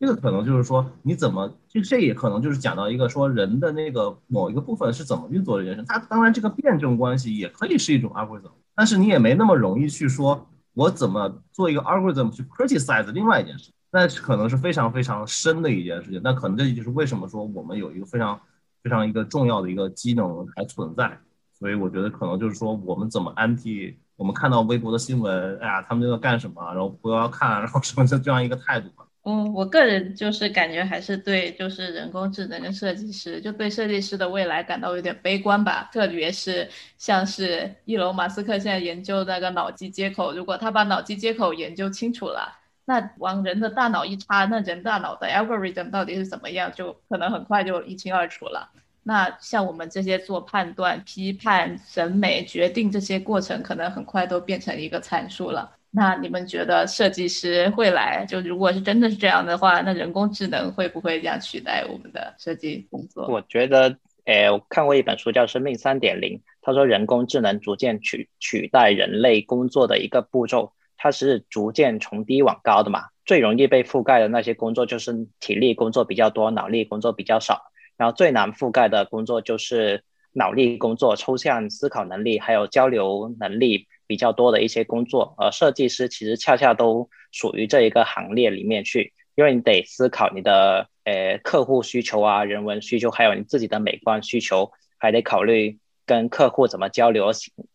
[0.00, 5.84] 这个可能就是说你怎么，就这也可能就是讲到一个说人的那个某一个部分是怎么运作这件事。
[5.86, 16.22] 它当然这个辩证关系也可以是一种 algorithm，但是你也没那么容易去说我怎么做一个 algorithm 去 criticize 另外一件事，那可能是非常非常深的一件事情。
[16.24, 18.40] 那可能这就是为什么说我们有一个非常。
[18.82, 21.18] 非常一个重要的一个机能还存在，
[21.58, 29.04] 所以我觉得可能就是说，我们怎么安替我们看到微博的新闻，哎呀，他们都要干什么，然后不要看，然后什么 的这样一个态度吧。
[29.24, 35.90] 嗯，我个人就是感觉还是对，就是人工智能跟设计师，就对设计师的未来感到有点悲观吧。
[35.92, 42.57] 特别是像是伊隆马斯克现在研究那个脑机接口，如果他把脑机接口研究清楚了，
[42.88, 48.66] 那往人的大脑一插，那人大脑的 algorithm 到底是怎么样，就可能很快就一清二楚了。
[49.02, 55.70] 那像我们这些做判断、批判、审美、决定这些过程，可能很快都变成一个参数了。
[55.90, 58.24] 那你们觉得设计师会来？
[58.26, 63.26] 就如果是真的是这样的话，那人工智能会不会这样取代我们的设计工作？
[63.28, 73.04] 我觉得，诶，我看过一本书叫《生命三点零》，他说人工智能逐渐取取代人类工作的一个步骤，它是逐渐从低往高的嘛。
[73.24, 77.62] 最容易被覆盖的那些工作就是体力工作比较多，脑力工作比较少。
[77.96, 85.34] 然后最难覆盖的工作就是脑力工作、抽象思考能力还有交流能力比较多的一些工作。
[85.36, 95.78] 而设计师其实恰恰都属于这一个行列里面去，因为你得思考你的呃客户需求啊、人文需求，还有你自己的美观需求，还得考虑
[96.08, 97.30] 跟客户怎么交流。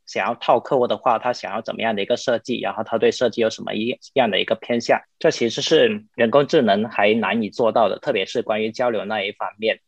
[0.06, 9.80] 想要套客户的话，他想要怎么样的一个设计，然后他对设计有什么一样的一个偏向，这其实是人工智能还难以做到的，特别是关于交流那一方面。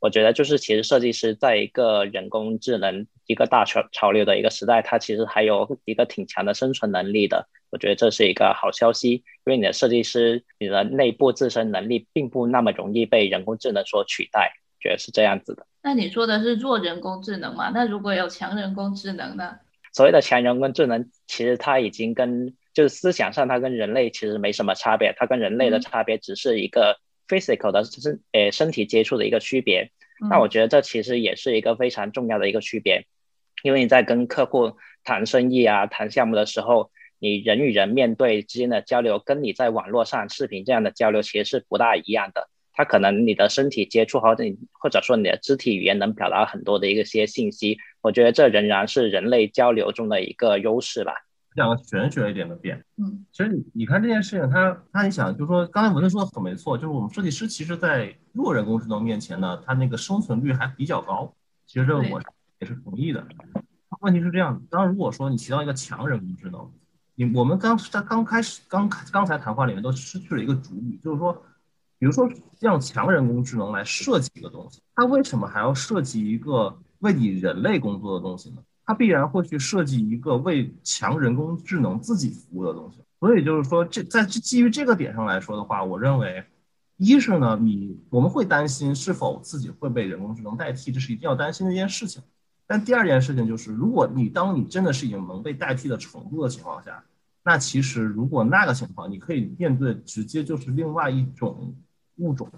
[0.00, 7.48] 我觉得就是，其实设计师在一个人工智能一个大潮潮流的一个时代，它其实还有一个挺强的生存能力的。
[7.70, 14.52] 我觉得这是一个好消息，因为你的设计师，你的内部自身能力并不那么容易被人工智能所取代，
[14.84, 15.66] 觉得是这样子的。
[15.82, 17.72] 那你说的是弱人工智能吗？
[17.74, 19.56] 那如果有强人工智能呢？
[19.92, 27.00] 所谓的强人工智能，其实它已经跟就是思想上，它跟人类其实没什么差别，它跟人类的差别只是一个。
[27.26, 29.90] physical 的身呃身体接触的一个区别，
[30.28, 33.06] 那我觉得这其实也是一个非常重要的一个区别，
[33.62, 42.50] 因为你在跟客户谈生意啊、谈项目的时候，你人与人面对之间的交流，跟你在网络上视频这样的交流其实是不大一样的。
[42.74, 51.14] 他可能你的身体接触或者你或者说你的肢体语言能表达很多的一个些信息，我觉得这仍然是人类交流中的一个优势吧。
[51.56, 61.32] 讲个玄学一点的点，嗯，其实你你看这件事情，他他你想，就是说刚才文文说的很没错，就是我们设计师其实，在弱人工智能面前呢，他那个生存率还比较高。
[61.64, 62.20] 其实这个我
[62.58, 63.24] 也是同意的。
[64.00, 66.68] 问题是这样，当如果说你提到一个强人工智能，
[67.14, 71.40] 你我们刚在刚开始刚刚才谈话里面都失去了一个主语，就是说，
[72.04, 78.56] 比如说让强人工智能来设计一个东西，它为什么还要设计一个为你人类工作的东西呢？
[78.84, 86.44] 它必然会去设计一个为强人工智能自己服务的东西，所以就是说，这在基于这个点上来说的话，我认为，
[86.98, 92.22] 一是呢，你我们会担心是否自己会被人工智能代替，这是一定要担心的一件事情。
[92.66, 97.02] 但第二件事情就是，如果你当你真的是已经能被代替的程度的情况下，
[97.42, 101.74] 那其实如果那个情况，你可以面对直接就是另外一种
[102.16, 102.48] 物种，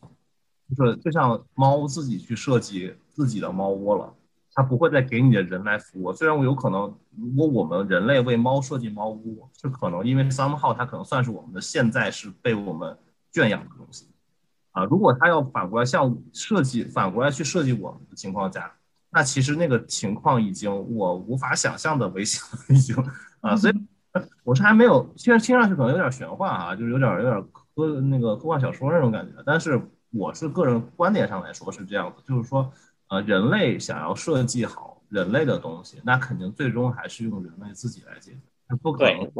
[0.76, 4.12] 就是就像猫自己去设计自己的猫窝了，
[4.54, 6.12] 它不会再给你的人来服务。
[6.12, 12.96] 虽然我有可能，如果我们人类为猫设计猫窝，是可能因为 somehow 它可能算是我们的现在是被我们
[13.32, 14.08] 圈养的东西。
[14.72, 18.70] 啊，如果它要反过来像设计反过来去设计我们的情况下，
[19.10, 22.94] 那其实那个情况已经我无法想象的危险了，已经
[23.40, 23.74] 啊，所以
[24.44, 29.78] 我是还没有，现在听上去可能有点玄幻啊，就是有点有点科那个科幻小说那种感觉，但是
[30.10, 32.72] 我是个人观点上来说是这样子，就是说，
[33.08, 39.30] 呃，人类想要设计好人类的东西，那肯定最终还是用人类自己来解决，不可能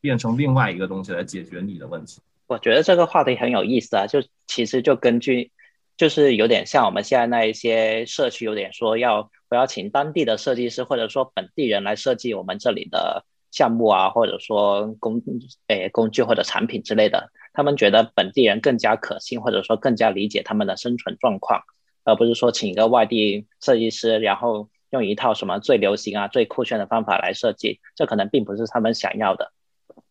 [0.00, 2.20] 变成另外一个东西来解决你的问题。
[2.46, 5.50] 我觉得这个话题很有意思啊，就其实就根据，
[5.96, 15.20] 就是有点像我们现在那一些社区，有点说要不要请当地的设计师或者说本地人来设计我们这里的项目啊，或者说工
[15.66, 21.62] 诶工具或者产品之类的，他们觉得本地人更加可信，或者说更加理解他们的生存状况，
[22.04, 29.52] 而不是说请一个外地设计师，然后用一套什么最流行啊、最酷炫的方法来设计，这可能并不是他们想要的。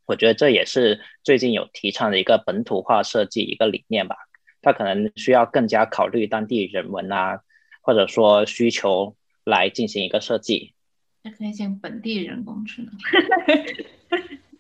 [0.06, 4.16] 我觉得这也是最近有提倡的一个本土化设计一个理念吧。
[4.62, 7.42] 他可能需要更加考虑当地人文啊，
[7.82, 10.76] 或者说需求来进行一个设计。
[11.24, 12.94] 那可以请本地人工智能。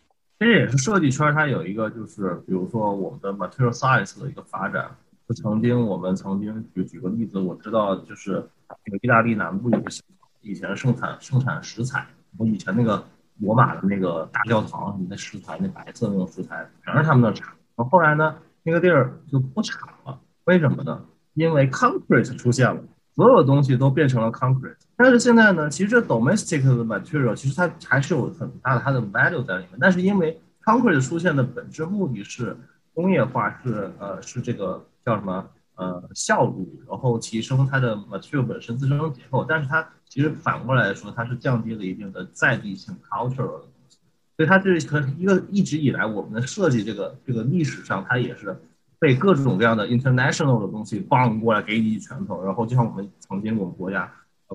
[0.41, 4.89] 这也是设计圈它有一个就是，比如说我们的 material science 的一个发展。
[5.29, 8.43] 就曾经我们曾经举举个例子，我知道就是
[8.83, 9.85] 那个意大利南部有个
[10.41, 13.05] 以前盛产盛产石材，我以前那个。
[13.37, 17.47] 罗马的那个大教堂，那石材，那白色那种石材，全是他们的产。
[17.75, 21.03] 然后后来呢，那个地儿就不产了，为什么呢？
[21.33, 22.83] 因为 concrete 出现了，
[23.15, 24.75] 所有东西都变成了 concrete。
[24.95, 29.77] 但是现在呢，其实 domestic 的 material 其实它还是有很大的它的 value 在里面。
[29.79, 32.55] 但是因为 concrete 出现的本质目的是
[32.93, 35.45] 工业化，是呃是这个叫什么？
[35.75, 43.97] 呃，效率，然后提升它的 material 本身自身结构，但是它其实反过来说，它是降低了一定的在地性 cultural 的东西，
[44.37, 48.55] 所以它这是一个一直以来我们的设计这个这个历史上，它也是
[49.01, 54.09] 被各种各样的 international 的东西棒过来给你一拳头，然后就像我们曾经我们国家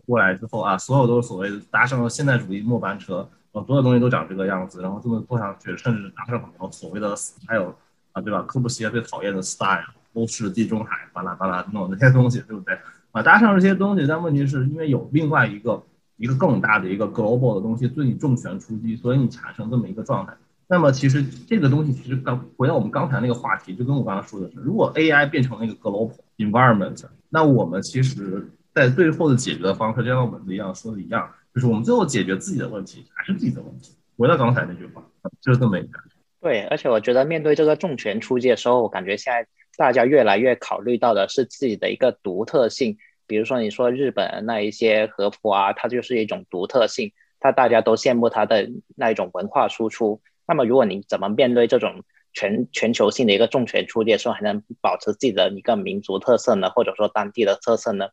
[0.06, 7.12] 过来之后啊，所有都是所谓的搭上了现代主义末班车，呃，所有东西都长这个样子，然后这么坐上去，甚至搭上很多所谓的
[7.48, 7.74] 还有
[8.12, 8.40] 啊，对吧？
[8.42, 9.84] 科布西耶最讨厌的 style。
[10.14, 12.74] 都是地中海巴拉巴拉弄那些东西，对不对？
[13.12, 15.82] 啊，搭上这些东西，但问题是因为有另外一个
[16.16, 20.32] 一个更大的一个 global 的东西对你重拳出击，所以你产生这么一个状态。
[20.68, 33.92] 那么其实这个东西其实刚回到我们刚才那个话题，就跟我刚刚说的是，如果 AI 变成了一个 global environment，那我们其实在最后的解决的方式，就像我们一样说的一样，就是我们最后解决自己的问题还是自己的问题。
[34.16, 35.02] 回到刚才那句话，
[35.40, 36.00] 就是这么一个。
[36.40, 39.46] 对，而且我觉得面对这个重拳出击的时候，我感觉现在。
[39.78, 50.22] 大家越来越考虑到的是自己的一个独特性，比如说你说日本那一些和服啊，它就是一种独特性，它大家都羡慕它的那一种文化输出。
[50.46, 58.08] 那么如果你怎么面对这种全全球性的一个重拳出击的时候，还能保持自己的一个民族特色呢，或者说当地的特色呢？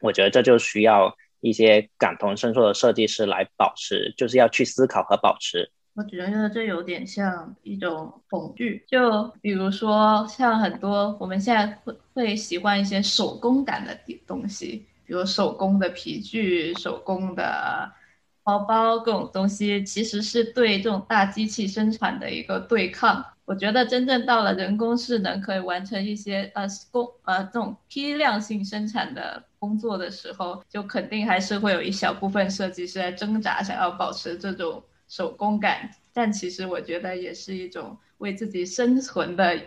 [0.00, 5.70] 我觉得这就需要一些感同身受的设计师来保持，就是要去思考和保持。
[5.94, 17.92] 我觉得这有点像一种恐惧，就比如说像很多我们现在会会喜欢一些手工感的东西，比如手工的皮具、手工的
[18.42, 23.24] 包包，各种东西其实是对这种大机器生产的一个对抗。
[23.44, 34.82] 我觉得真正到了人工智能可以完成一些呃工呃这种批量性生产的工作的时候，就肯定还是会有一小部分设计师在挣扎，想要保持这种。
[35.10, 39.58] 手工感，但其实我觉得也是一种为自己生存的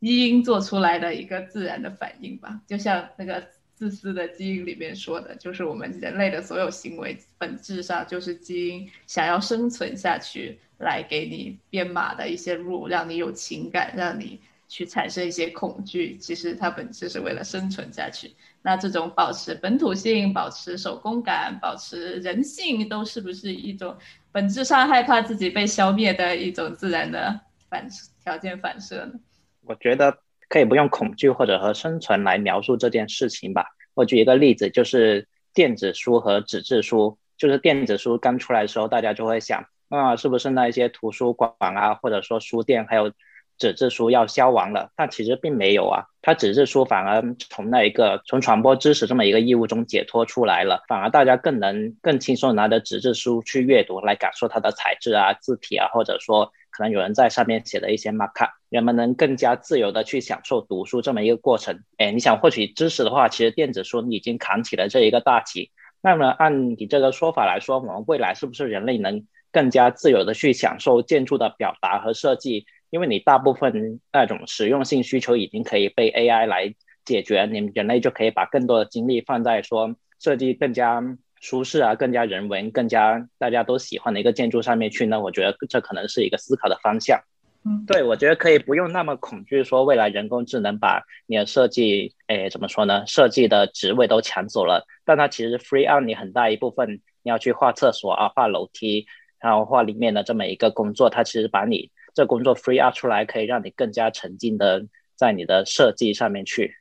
[0.00, 2.58] 基因做出来的一个自然的反应吧。
[2.66, 3.46] 就像那个
[3.82, 16.16] 自私的基因里面说的，就是我们人类的所有行为本质上就是基因想要生存下去，来给你编码的一些路，让你有情感，让你去产生一些恐惧。
[16.16, 18.30] 其实它本质是为了生存下去。
[18.62, 23.96] 那这种保持本土性、保持手工感、保持人性，都是不是一种？
[24.30, 27.88] 本质上害怕自己被消灭的一种自然的反
[28.22, 29.18] 条件反射呢？
[29.62, 30.16] 我觉得
[30.52, 33.64] 可以不用恐惧或者和生存来描述这件事情吧。
[33.94, 37.16] 我举一个例子，就是电子书和纸质书。
[37.38, 43.10] 就是电子书刚出来的时候，大家就会想啊，是不是那一些图书馆啊，或者说书店，还有
[43.58, 61.84] 纸质书要消亡了，但其实并没有啊，它纸质书反而从那一个从传播知识这么一个义务中解脱出来了，反而大家更能更轻松拿着纸质书去阅读，来感受它的材质啊、字体啊，或者说可能有人在上面写的一些 mark，人们能更加自由的去享受读书这么一个过程。
[61.98, 65.70] 哎，你想获取知识的话，其实电子书你已经扛起了这一个大旗。
[66.00, 69.24] 那么按你这个说法来说，我们未来是不是人类能？
[69.54, 81.02] 更加自由的去享受建筑的表达和设计，因为你大部分那种实用性需求已经可以被 AI 来解决，你们人类就可以把更多的精力放在说设计更加
[81.42, 85.20] 舒适啊、更加人文、更加大家都喜欢的一个建筑上面去呢？
[85.20, 87.20] 我觉得这可能是一个思考的方向。
[87.64, 93.04] 嗯，对，我觉得可以不用那么恐惧说未来人工智能把你的设计，诶，怎么说呢？
[93.06, 99.06] 设计的职位都抢走了，但它其实 free on 你很大一部分，你要去画厕所啊、画楼梯。
[99.40, 104.86] 然后画里面的这么一个工作，它其实把你这工作 free up 出来，可以让你更加沉浸的
[105.16, 106.76] 在你的设计上面去。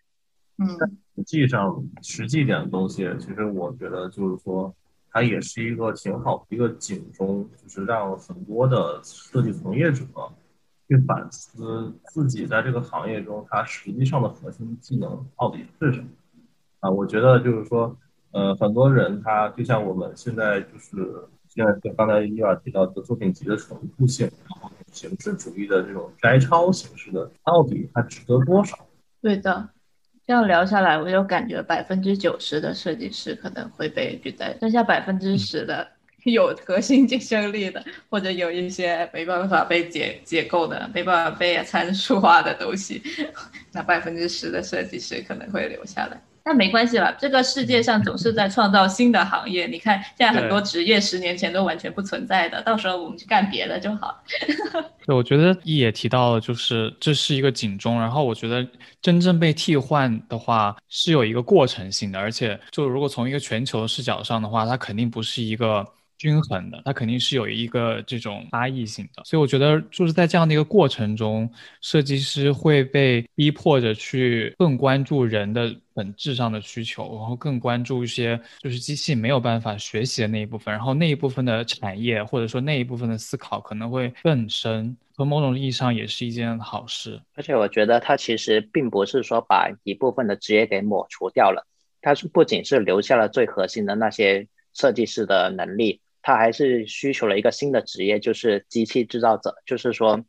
[0.60, 0.78] 嗯，实
[1.22, 4.74] 实际上实际点的东西，其实我觉得就是说，
[5.12, 10.04] 它也是一个挺好的一个警钟，就是让很多的设计从业者
[10.88, 16.08] 去反思自己在这个行业中，它实际上的核心技能到底是什么。
[16.80, 17.96] 啊，我觉得就是说，
[18.32, 21.28] 呃，很多人他就像我们现在就是。
[21.54, 28.80] 现在刚才伊尔提到的作品集的重复性，然后形式主义的这种摘抄形式的，到底它值得多少？
[29.22, 29.70] 对的，
[30.28, 35.86] 这样聊下来，我就感觉百分之九十的设计师可能会被取代，剩下百分之十的
[36.24, 43.02] 有核心竞争力的，或者有一些没办法被解解构的、没办法被参数化的东西，
[43.74, 46.22] 那百分之十的设计师可能会留下来。
[46.44, 49.68] 但没关系了，这个世界上总是在创造新的行业。
[49.68, 54.24] 你看，现在很多职业十年前都完全不存在的，到时候我们去干别的就好。
[55.06, 58.00] 对，我觉得一也提到了，就是这是一个警钟。
[58.00, 58.68] 然后我觉得
[59.02, 65.86] 真正被替换的话是有一个过程性的，而且就如果从一个全球视角上的话，它肯定不是一个。
[66.22, 71.52] 均衡的，它肯定是有一个这种差异性的，所以我觉得就是在这样的一个过程中，
[71.82, 87.20] 设计师会被逼迫着去更关注人的本质上的需求，然后更关注一些就是机器没有办法学习的那一部分，然后那一部分的产业或者说那一部分的思考可能会更深，从某种意义上也是一件好事。
[87.34, 91.66] 而且我觉得它其实并不是说把一部分的职业给抹除掉了，
[92.00, 96.00] 它是不仅是留下了最核心的那些设计师的能力。
[96.22, 99.56] 他还是需求了一个新的职业，就是机器制造者。
[99.66, 100.24] 就是说，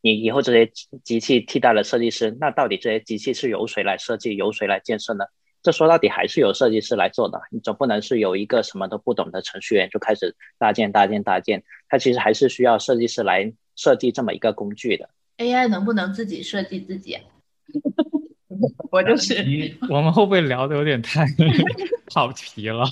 [0.00, 0.70] 你以后这些
[1.04, 5.24] 机器替代了设计师，那到底这些机器是由谁来设计、由谁来建设呢？
[5.62, 7.38] 这说到底还是由设计师来做的。
[7.50, 11.62] 你总不能是有一个什么都不懂的程序员就开始搭建、搭建、搭建。
[11.88, 15.10] 他其实还是需要设计师来设计这么一个工具的。
[15.36, 17.18] AI 能不能自己设计自己？
[18.90, 19.34] 我就是。
[19.90, 21.26] 我们会不会聊的有点太
[22.12, 22.84] 跑题了？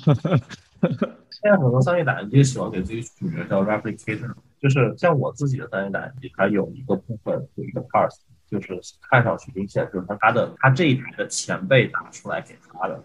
[1.40, 8.16] 现在很多 3D 打印机喜欢给自己取名叫 replicator，就是像我自己的 3D 打印机，它有一个部分有一个 parts，
[8.50, 13.00] 就是看上去明显就是它的它这一台的前辈打出来给他的，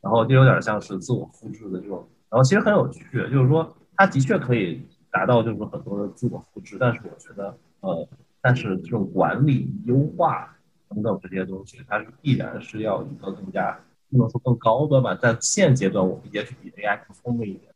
[0.00, 8.08] 然后就有点像是自我复制的这种，然后其实很有趣，就是说它的确可以达到就是说很多的自我复制，但是我觉得呃，
[8.40, 10.56] 但是这种管理优化
[10.88, 13.78] 等等这些东西，它是必然是要一个更加。
[14.10, 17.72] 不能说更高端吧，在现阶段，我们也许比 AI 更聪明一点。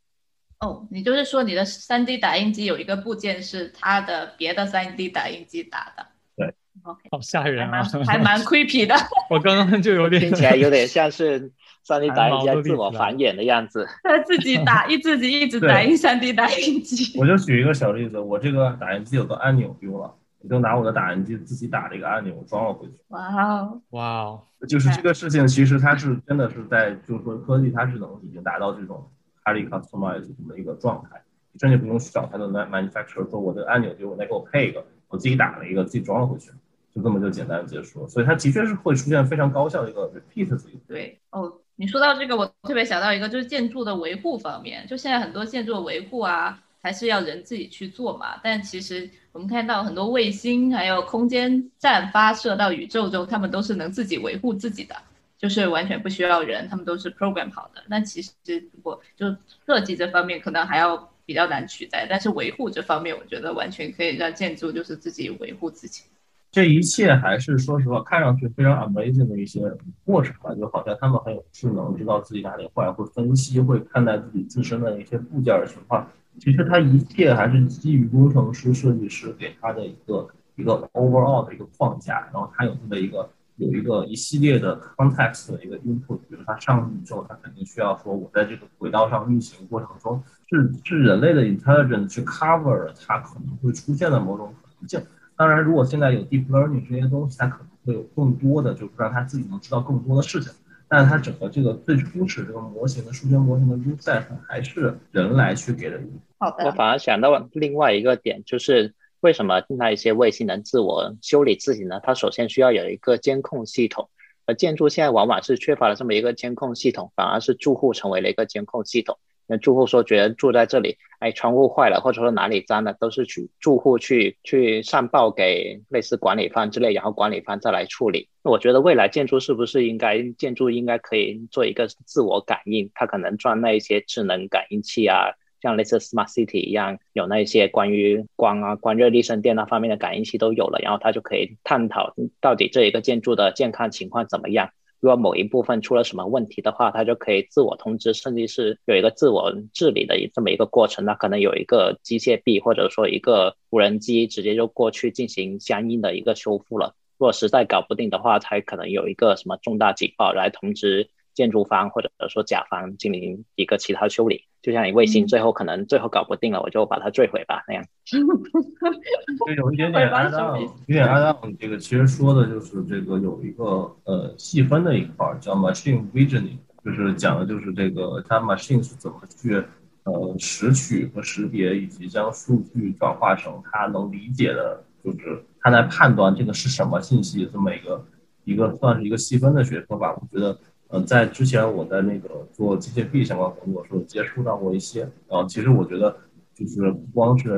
[0.59, 6.05] 哦，你就是说你的 3D 打印机有一个部件是它的别的 3D 打印机打的？
[6.35, 8.95] 对，OK，好吓人啊，还蛮 creepy 的。
[9.29, 11.51] 我刚刚就有点听起来有点像是
[11.85, 13.87] 3D 打印机在自我繁衍的样子。
[14.03, 17.17] 他自己打一自己一直打印 3D 打印机。
[17.19, 20.15] 我就举一个小例子，我这个打印机有个按钮丢了。
[20.39, 22.93] 我就拿我的打印机自己打了一个按钮装了回去。
[23.07, 29.09] 哇哦，哇哦，就是这个事情，其实它是真的是在，就是说科技它是能已经达到这种
[29.43, 31.21] highly customized 的一个状态，
[31.59, 36.51] 甚至不用去找它的 manufacturer 说我的按钮给我再给我配一个，我自己打了一个自己装了回去，
[36.93, 38.07] 就这么就简单结束了。
[38.07, 40.79] 所以它的确是会出现非常高效的一个 repeat 自己。
[40.87, 46.61] 对，哦，你说到这个，我特别想到一个，就是建筑的维护方面，就现在很多建筑的维护啊。
[46.85, 54.95] 还是要人自己去做嘛，但其实我们看到很多卫星还有空间站发射到宇宙中，他们都是能自己维护自己的，
[55.35, 57.81] 就是完全不需要人，他们都是 program 好的。
[57.87, 66.03] 那其实如果就设计这方面可能还要比较难取代，但是维护这方面，我觉得完全可以让建筑就是自己维护自己。
[66.51, 69.59] 这一切还是说实话，看上去非常 amazing 的一些
[70.03, 76.07] 过程吧，就好像他们很有智能，知道自己哪里坏，会分析，会看待自己自身的一些部件的情况。
[76.39, 95.01] 其实它一切还是基于工程师、设计师给他的一个一个 overall 的一个框架，然后它有这么一个有一个一系列的 context 的一个 input，比如它上宇宙，它肯定需要说我在这个轨道上运行过程中，是是人类的 intelligence 去 cover 它可能会出现的某种可能性。
[95.37, 100.51] 当然，如果现在有 deep learning 这些东西，它可能会有更多的，就是让它自己能知道更多的事情。
[100.95, 105.99] 但是它整个这个最初始这个模型的数学模型的 rule set 还是人来去给的。
[106.37, 106.63] 好的。
[106.63, 111.99] 我反而想到另外一个点，就是为什么那一些卫星能自我修理自己呢？
[112.01, 114.09] 它首先需要有一个监控系统，
[114.45, 119.17] 而建筑现在往往是缺乏了这么一个监控系统，反而是住户成为了一个监控系统。
[119.47, 128.27] 那住户说觉得住在这里，哎，窗户坏了，或者说哪里脏了，都是去住户去去上报给类似管理方之类，然后管理方再来处理。
[128.43, 132.89] 那我觉得未来建筑是不是应该建筑应该可以做一个自我感应？
[132.93, 144.69] 它可能装那一些智能感应器啊，像类似 Smart City 一样，有那一些关于光啊、光热力生电那方面的感应器都有了，然后它就可以探讨到底这一个建筑的健康情况怎么样。
[144.99, 151.05] 如果某一部分出了什么问题的话，它就可以自我通知，甚至是有一个自我治理的这么一个过程。
[151.05, 156.95] 那可能有一个机械臂或者说一个无人机直接就过去进行相应的一个修复了。
[157.17, 161.09] 如果实在搞不定的话，才可能有一个什么重大警报来通知。
[161.35, 167.85] 建筑方或者说甲方进行一个其他修理，就像你卫星最后可能最后搞不定了，我就把它坠毁吧那样。
[168.09, 171.55] 就有一点点阿当，有点阿当。
[171.59, 179.63] 这个其实说的就是这个有一个呃细分的一块叫 machine visioning，就是讲的就是这个它 machine 是怎么去
[180.05, 188.03] 呃拾取和识别以及将数据转化成它能理解的，就是它在判断这个是什么信息这么一个
[188.45, 190.11] 一个算是一个细分的学科吧。
[190.19, 190.57] 我觉得。
[190.89, 196.15] 嗯，在之前我在那个做机械臂相关工作时候接触到过一些，然后其实我觉得
[196.53, 197.49] 就是不光是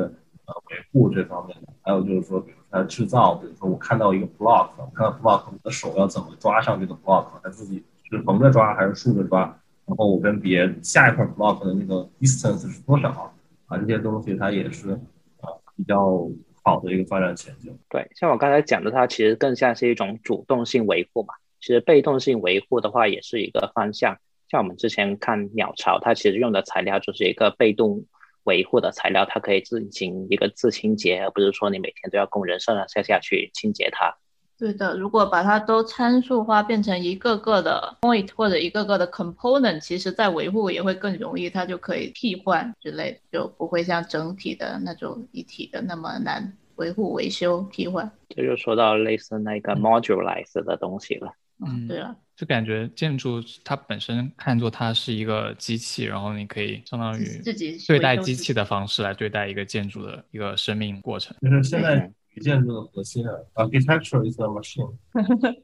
[0.45, 9.41] 呃维护这方面的，还有就是说，比如它制造，比如说我看到一个 block，我看到 block，我的手要怎么抓上这个 block，它自己是横着抓还是竖着抓，
[9.85, 13.33] 然后我跟别下一块 block 的那个 distance 是多少
[13.67, 13.77] 啊？
[13.77, 14.91] 这些东西它也是
[15.41, 16.29] 啊比较
[16.63, 17.77] 好的一个发展前景。
[17.89, 21.33] 对，像我刚才讲的，它其实更像是一种主动性维护嘛。
[21.67, 24.17] 其实被动性维护的话，也是一个方向。
[24.47, 28.05] 像我们之前看鸟巢，它其实用的材料就是一个被动
[28.45, 34.15] 维护的材料，它可以进行一个自清洁，而不是说你每天都要工人上上下下去清洁它。
[34.57, 48.09] 对的，如果把它都参数化，变成一个个的 point 或者一个个的 component，其实在维护也会更容易，它就可以替换之类，就不会像整体的那种一体的那么难维护、维修、替换。
[48.29, 51.27] 这就说到类似那个 modularize 的东西了。
[51.27, 51.46] 嗯，
[51.87, 61.35] 对了，就感觉建筑它本身看作它是一个机器，然后你可以相当于自己对待机器的方式来对待一个建筑的一个生命过程。
[61.41, 64.95] 就是现在建筑的核心啊，architecture is a machine。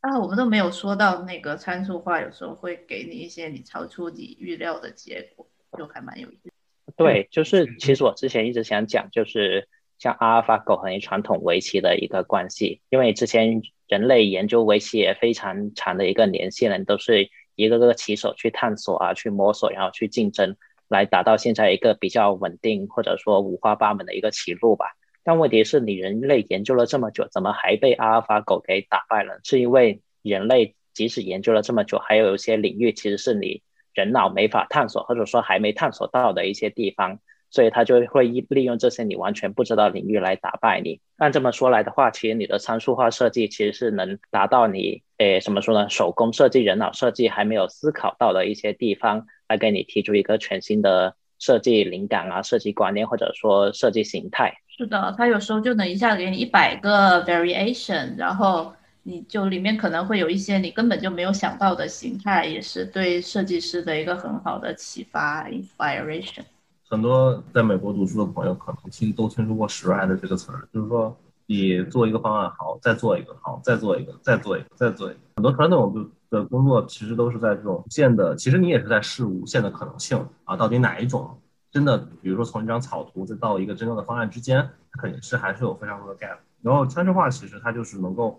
[0.00, 6.50] 啊，我们都没有说到那个参数化，有时候会给你一些你超出你预料的结果，就还蛮有意思。
[6.96, 9.68] 对，就是其实我之前一直想讲，就是
[10.02, 13.62] 像阿尔法狗和传统围棋的一个关系，因为之前。
[13.88, 20.56] 人类研究围棋也非常长的一个年限了，都是一个个棋手去探索啊，去摸索，然后去竞争，
[20.88, 24.86] 来达到现在一个比较稳定或者说五花八门的一个棋路吧。
[25.22, 29.40] 但问题是你人类研究了这么久，怎么还被阿尔法狗给打败了？
[29.44, 37.20] 是因为人类即使研究了这么久，还有一些领域其实是你人脑没法探索，或者说还没探索到的一些地方。
[37.52, 41.00] 所以他就会利用这些你完全不知道领域来打败你。
[41.18, 45.88] 按这么说来的话，其实你的参数化设计其实是能达到你，诶，怎么说呢？
[45.90, 54.54] 手工设计、人脑设计还没有思考到的一些地方，来给你提出一个全新的设计灵感啊、设计观念或者说设计形态。
[54.66, 58.72] 是的，他有时候就能一下给你一百个 variation，然后
[59.02, 66.44] 你就里面可能会有一些你根本就没有想到的形态，也是对设计师的一个很好的启发 inspiration。
[66.92, 71.16] 很多在美国读书的朋友可能听都听说过 “shred” 这个词儿，就是说
[71.46, 75.20] 你做一个方案好，再做一个好，再做一个，再做一个，再做一个。
[75.36, 75.94] 很多传统
[76.28, 80.54] 的的工作其实都是在这种无限的，其实你也是在试无限的可能性啊。
[80.54, 81.34] 到底哪一种
[81.70, 84.68] 真的，比如说从一张草图再到一个真正的方案之间，
[85.00, 86.36] 肯定是还是有非常多的 gap。
[86.60, 88.38] 然后参数化其实它就是能够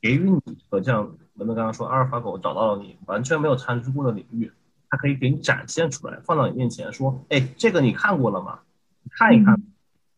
[0.00, 4.50] 给予你和像文文刚刚说，阿尔法狗找到了你完全没有参数过的领域。
[4.92, 8.58] 它可以给你展现出来，放到你面前，说：“哎，这个你看过了吗？
[9.02, 9.58] 你看一看，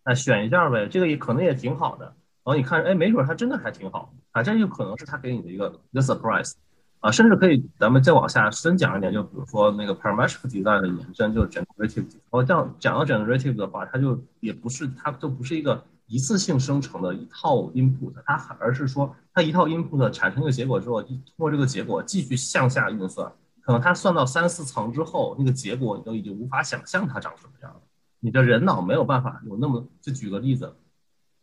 [0.04, 0.88] 那选一下呗。
[0.88, 2.06] 这个也可能也挺好的。
[2.06, 2.16] 然
[2.46, 4.42] 后你看，哎，没准它真的还挺好啊。
[4.42, 6.54] 这就可能是他给你的一个一个 surprise
[6.98, 7.08] 啊。
[7.08, 12.10] 甚至可以，咱们再往下深讲一点，就比如说那个 parametric design 的延伸，就是 generative。
[12.10, 23.32] 然后这样讲到 generative 的话，它就也不是，它就不是一个一次性生成的一套 input，它而是说它一套 input 产生一个结果之后，通过这个结果继续向下运算，
[23.64, 27.80] 可能它算到三四层之后，那个结果你都已经无法想象它长什么样了。
[28.20, 30.76] 你的人脑没有办法有那么，就举个例子，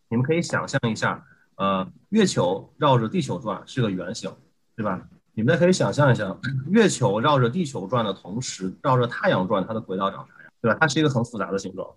[0.10, 4.32] 你们可以想象一下，呃，月球绕着地球转是个圆形，
[4.76, 5.02] 对吧？
[5.34, 6.36] 你们可以想象一下，
[6.68, 10.78] 月球绕着地球转的同时，绕着太阳转，它的轨道长啥样，对吧？
[10.80, 11.88] 它是一个很复杂的形状。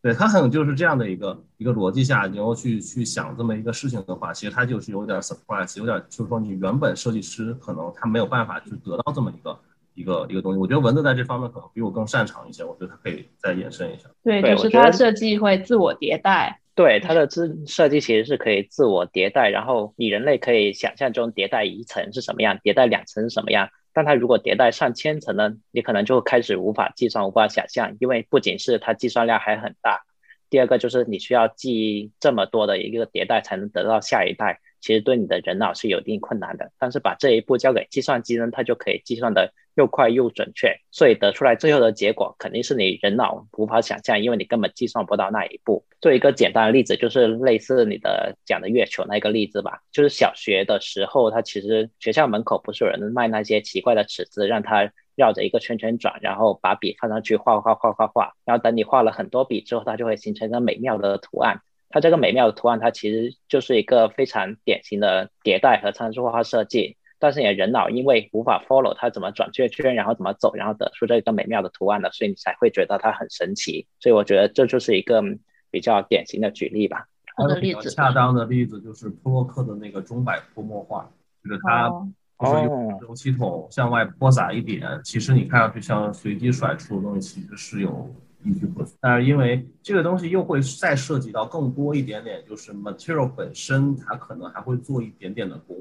[0.00, 9.58] 对它可能就是这样的一个一个逻辑下，你要去去想这么一个事情的话，其实它就是有点 surprise，有点就是说你原本设计师可能他没有办法去得到这么一个
[9.94, 10.58] 一个一个东西。
[10.58, 14.08] 我觉得文字在这方面可能比我更擅长一些，我觉得它可以再延伸一下。
[14.22, 16.60] 对，就是它设计会自我迭代。
[16.76, 23.68] 对它的自设计其实是可以自我迭代，然后你人类可以想象中迭代一层是什么样，迭代两层是什么样。
[23.92, 30.02] 但它如果迭代上千层呢，你可能就开始无法计算、无法想象，因为不仅是它计算量还很大，
[30.50, 36.70] 第二个就是你需要记这么多的一个迭代才能得到下一代，其实对你的人脑是有一定困难的。
[36.78, 45.82] 但是把这一步交给计算机呢，它就可以计算的又快又准确，所以得出来最后的结果肯定是你人脑无法想象，因为你根本计算不到那一步。
[46.02, 61.62] 做一个简单的例子，就是类似你的讲的月球那个例子吧，就是小学的时候，它其实学校门口不是有人卖那些奇怪的尺子，让它绕着一个圈圈转，然后把笔放上去画画画画画，然后等你画了很多笔之后，它就会形成一个美妙的图案。
[61.94, 66.96] 它这个美妙的图案，它其实就是一个非常典型的迭代和参数化设计。
[67.20, 73.86] 但是你的人脑因为无法 follow 它怎么转圈圈，然后怎么走，然后得出这个美妙的图案的，所以你才会觉得它很神奇。
[74.00, 75.22] 所以我觉得这就是一个
[75.70, 77.06] 比较典型的举例吧。
[77.36, 81.08] 还有比较恰当的例子就是普洛克的那个钟摆泼墨画，
[81.44, 82.08] 就是它哦
[82.40, 88.12] 就是用油漆桶向外泼洒一点，其实你看上去像随机甩出的东西，其实是有
[88.44, 88.94] 依据可循。
[89.00, 95.76] 但是因为这个东西又会再涉及到更多一点点，就是 material 本身它可能还会做一点点的功，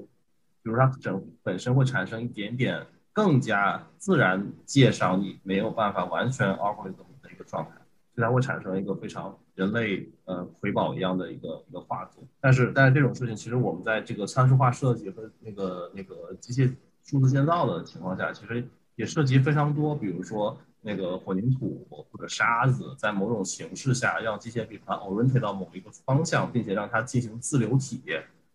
[0.61, 7.71] 比如它整本身会产生一点点更加自然界上你没有办法完全 algorithm 的一个状态。
[8.15, 12.23] 所以它会产生一个非常人类呃瑰宝一样的一个一个画作。
[12.39, 16.71] 但是但是这种事情，其实我们在这个参数化设计和那个那个机械
[17.03, 18.63] 数字建造的情况下，其实
[18.95, 28.01] 也涉及非常多，比如说那个混凝土或者沙子，在某种形式下让机械臂把它 orientate 到某一个方向，并且让它进行自流体。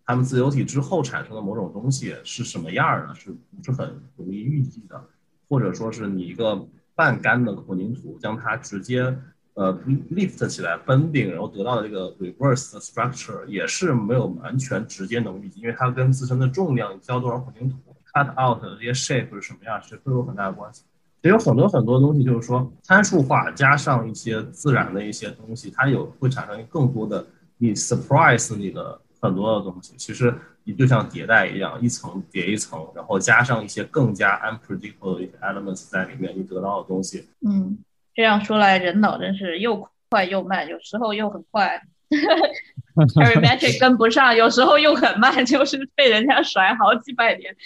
[0.05, 5.03] 它们自流体之后产生的某种东西是什么样儿的，是不是很容易预计的？
[5.49, 9.19] 或者说是你一个半干的混凝土，将它直接
[9.55, 9.75] 呃
[10.11, 17.77] lift 起来崩顶，然后得到的这个 reverse structure 也是没有完全直接能预计，因为它跟自身的重量、浇多少混凝土、
[18.13, 20.85] cut out 的这些 shape 是什么样，是都有很大的关系。
[21.23, 27.27] 也有很多很多东西，就是说参数化加上一些自然的一些东西，它有会产生更多的
[27.59, 29.95] 你 surprise 你的很多的东西。
[29.97, 30.33] 其实
[30.65, 37.27] 你就像迭代一样，一层叠一层，然后加上一些更加 unpredictable 的一些 elements 在里面，你得到的东西。
[37.45, 37.79] 嗯，
[38.15, 41.83] 这样说来，人脑真是又快又慢，有时候又很快，
[43.17, 47.57] arithmetic 跟不上，有时候又很慢，就是被人家甩好几百年，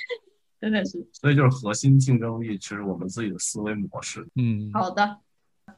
[0.62, 1.04] 真的是。
[1.12, 4.24] 所以就是核心竞争力，其实我们自己的思维模式。
[4.36, 5.18] 嗯，好的，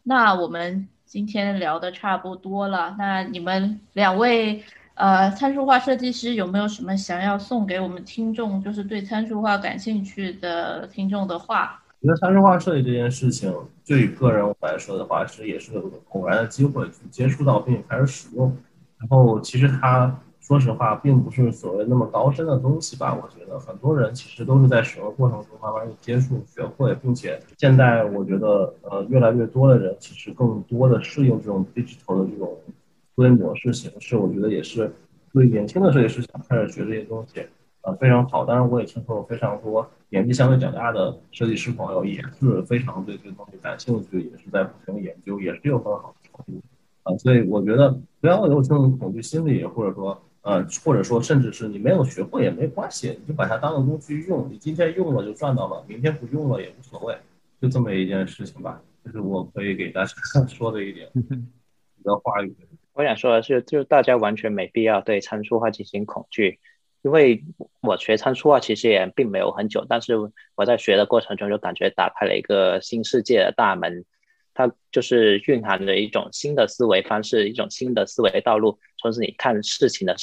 [0.03, 2.95] 那我们今天聊的差不多了。
[2.99, 4.63] 那你们两位
[4.93, 11.81] 呃参数化设计师有没有什么想要送给我们听众，就是对参数化感兴趣的听众的话？
[12.03, 13.51] 觉得参数化设计这件事情，
[13.87, 18.55] 对于个人来说的话，其实也是个偶然的机会去接触到并且开始使用。
[18.99, 20.15] 然后其实它
[20.47, 23.15] 说实话并不是所谓那么高深的东西吧。
[23.15, 32.55] 我觉得很多人其实都是在使用过程中慢慢的接触、学会，并且现在我觉得呃越来越多的人其实更多的适应这种 digital 的这种
[33.17, 34.19] 思维模式形式。
[34.19, 34.93] 我觉得也是
[35.33, 37.47] 对年轻的设计师想开始学这些东西。
[37.81, 38.45] 呃，非常好。
[38.45, 46.63] 当然，我也听说有非常多年纪相对较大的设计师朋友也是非常对这个东西感兴趣，也是在不停的研究，也是有很好的成绩。
[47.03, 47.91] 啊，所以我觉得
[48.23, 54.47] 不要有这种恐惧心理，或者说呃，或者说甚至是你没有学会也没关系，你就把它当个工具用。
[54.51, 57.17] 你今天用了就赚到了，明天不用了也无所谓，
[57.61, 58.81] 就这么一件事情吧。
[59.03, 60.15] 这是我可以给大家
[60.47, 61.09] 说的一点
[62.05, 62.55] 的话语。
[62.93, 66.61] 我想说的是，就是大家完全没必要对参数化进行恐惧。
[67.03, 67.45] 因为
[67.83, 70.15] 我学参数化其实也并没有很久，但是
[70.55, 74.05] 我在学的过程中就感觉打开了一个新世界的大门，
[74.55, 78.79] 它就是蕴含着一种新的思维方式，一种新的思维道路。
[79.03, 80.17] 同时，你看事情的，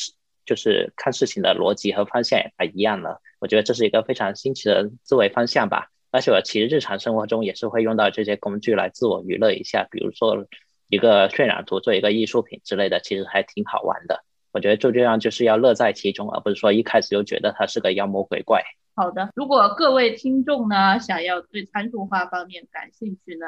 [0.45, 3.21] 就是看事情的逻辑和方向也不一样了。
[3.39, 5.89] 我觉得这是一个非常新奇的思维方向吧。
[6.11, 10.45] 而且我其实日常生活中也是会用到这些工具来自我娱乐一下，比如说
[10.89, 14.23] 一个渲染图，做一个艺术品之类的，其实还挺好玩的。
[14.51, 18.61] 我觉得就这样就是要乐在其中，而不是说一开始就觉得它是个妖魔鬼怪。
[18.93, 23.45] 好的，如果各位听众呢想要对参数化方面感兴趣呢，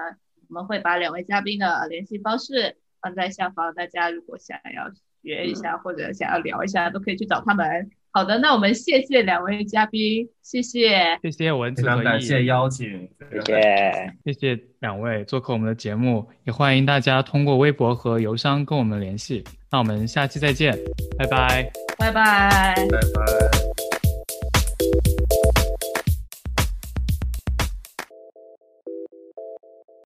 [0.53, 4.87] 我们会把两位嘉宾的联系方式放在下方，大家如果想要
[5.23, 7.89] 学一下或者想要聊一下，都可以去找他们。
[8.11, 14.13] 好的，那我们谢谢两位嘉宾，谢谢，谢谢文子和常感谢，邀请，谢谢。
[14.25, 19.43] 谢谢两位做客我们的节目，也欢迎大家通过微博和邮箱跟我们联系。
[19.71, 20.77] 那我们下期再见，
[21.17, 21.67] 拜拜。
[21.97, 22.75] 拜拜。
[22.91, 23.92] 拜拜。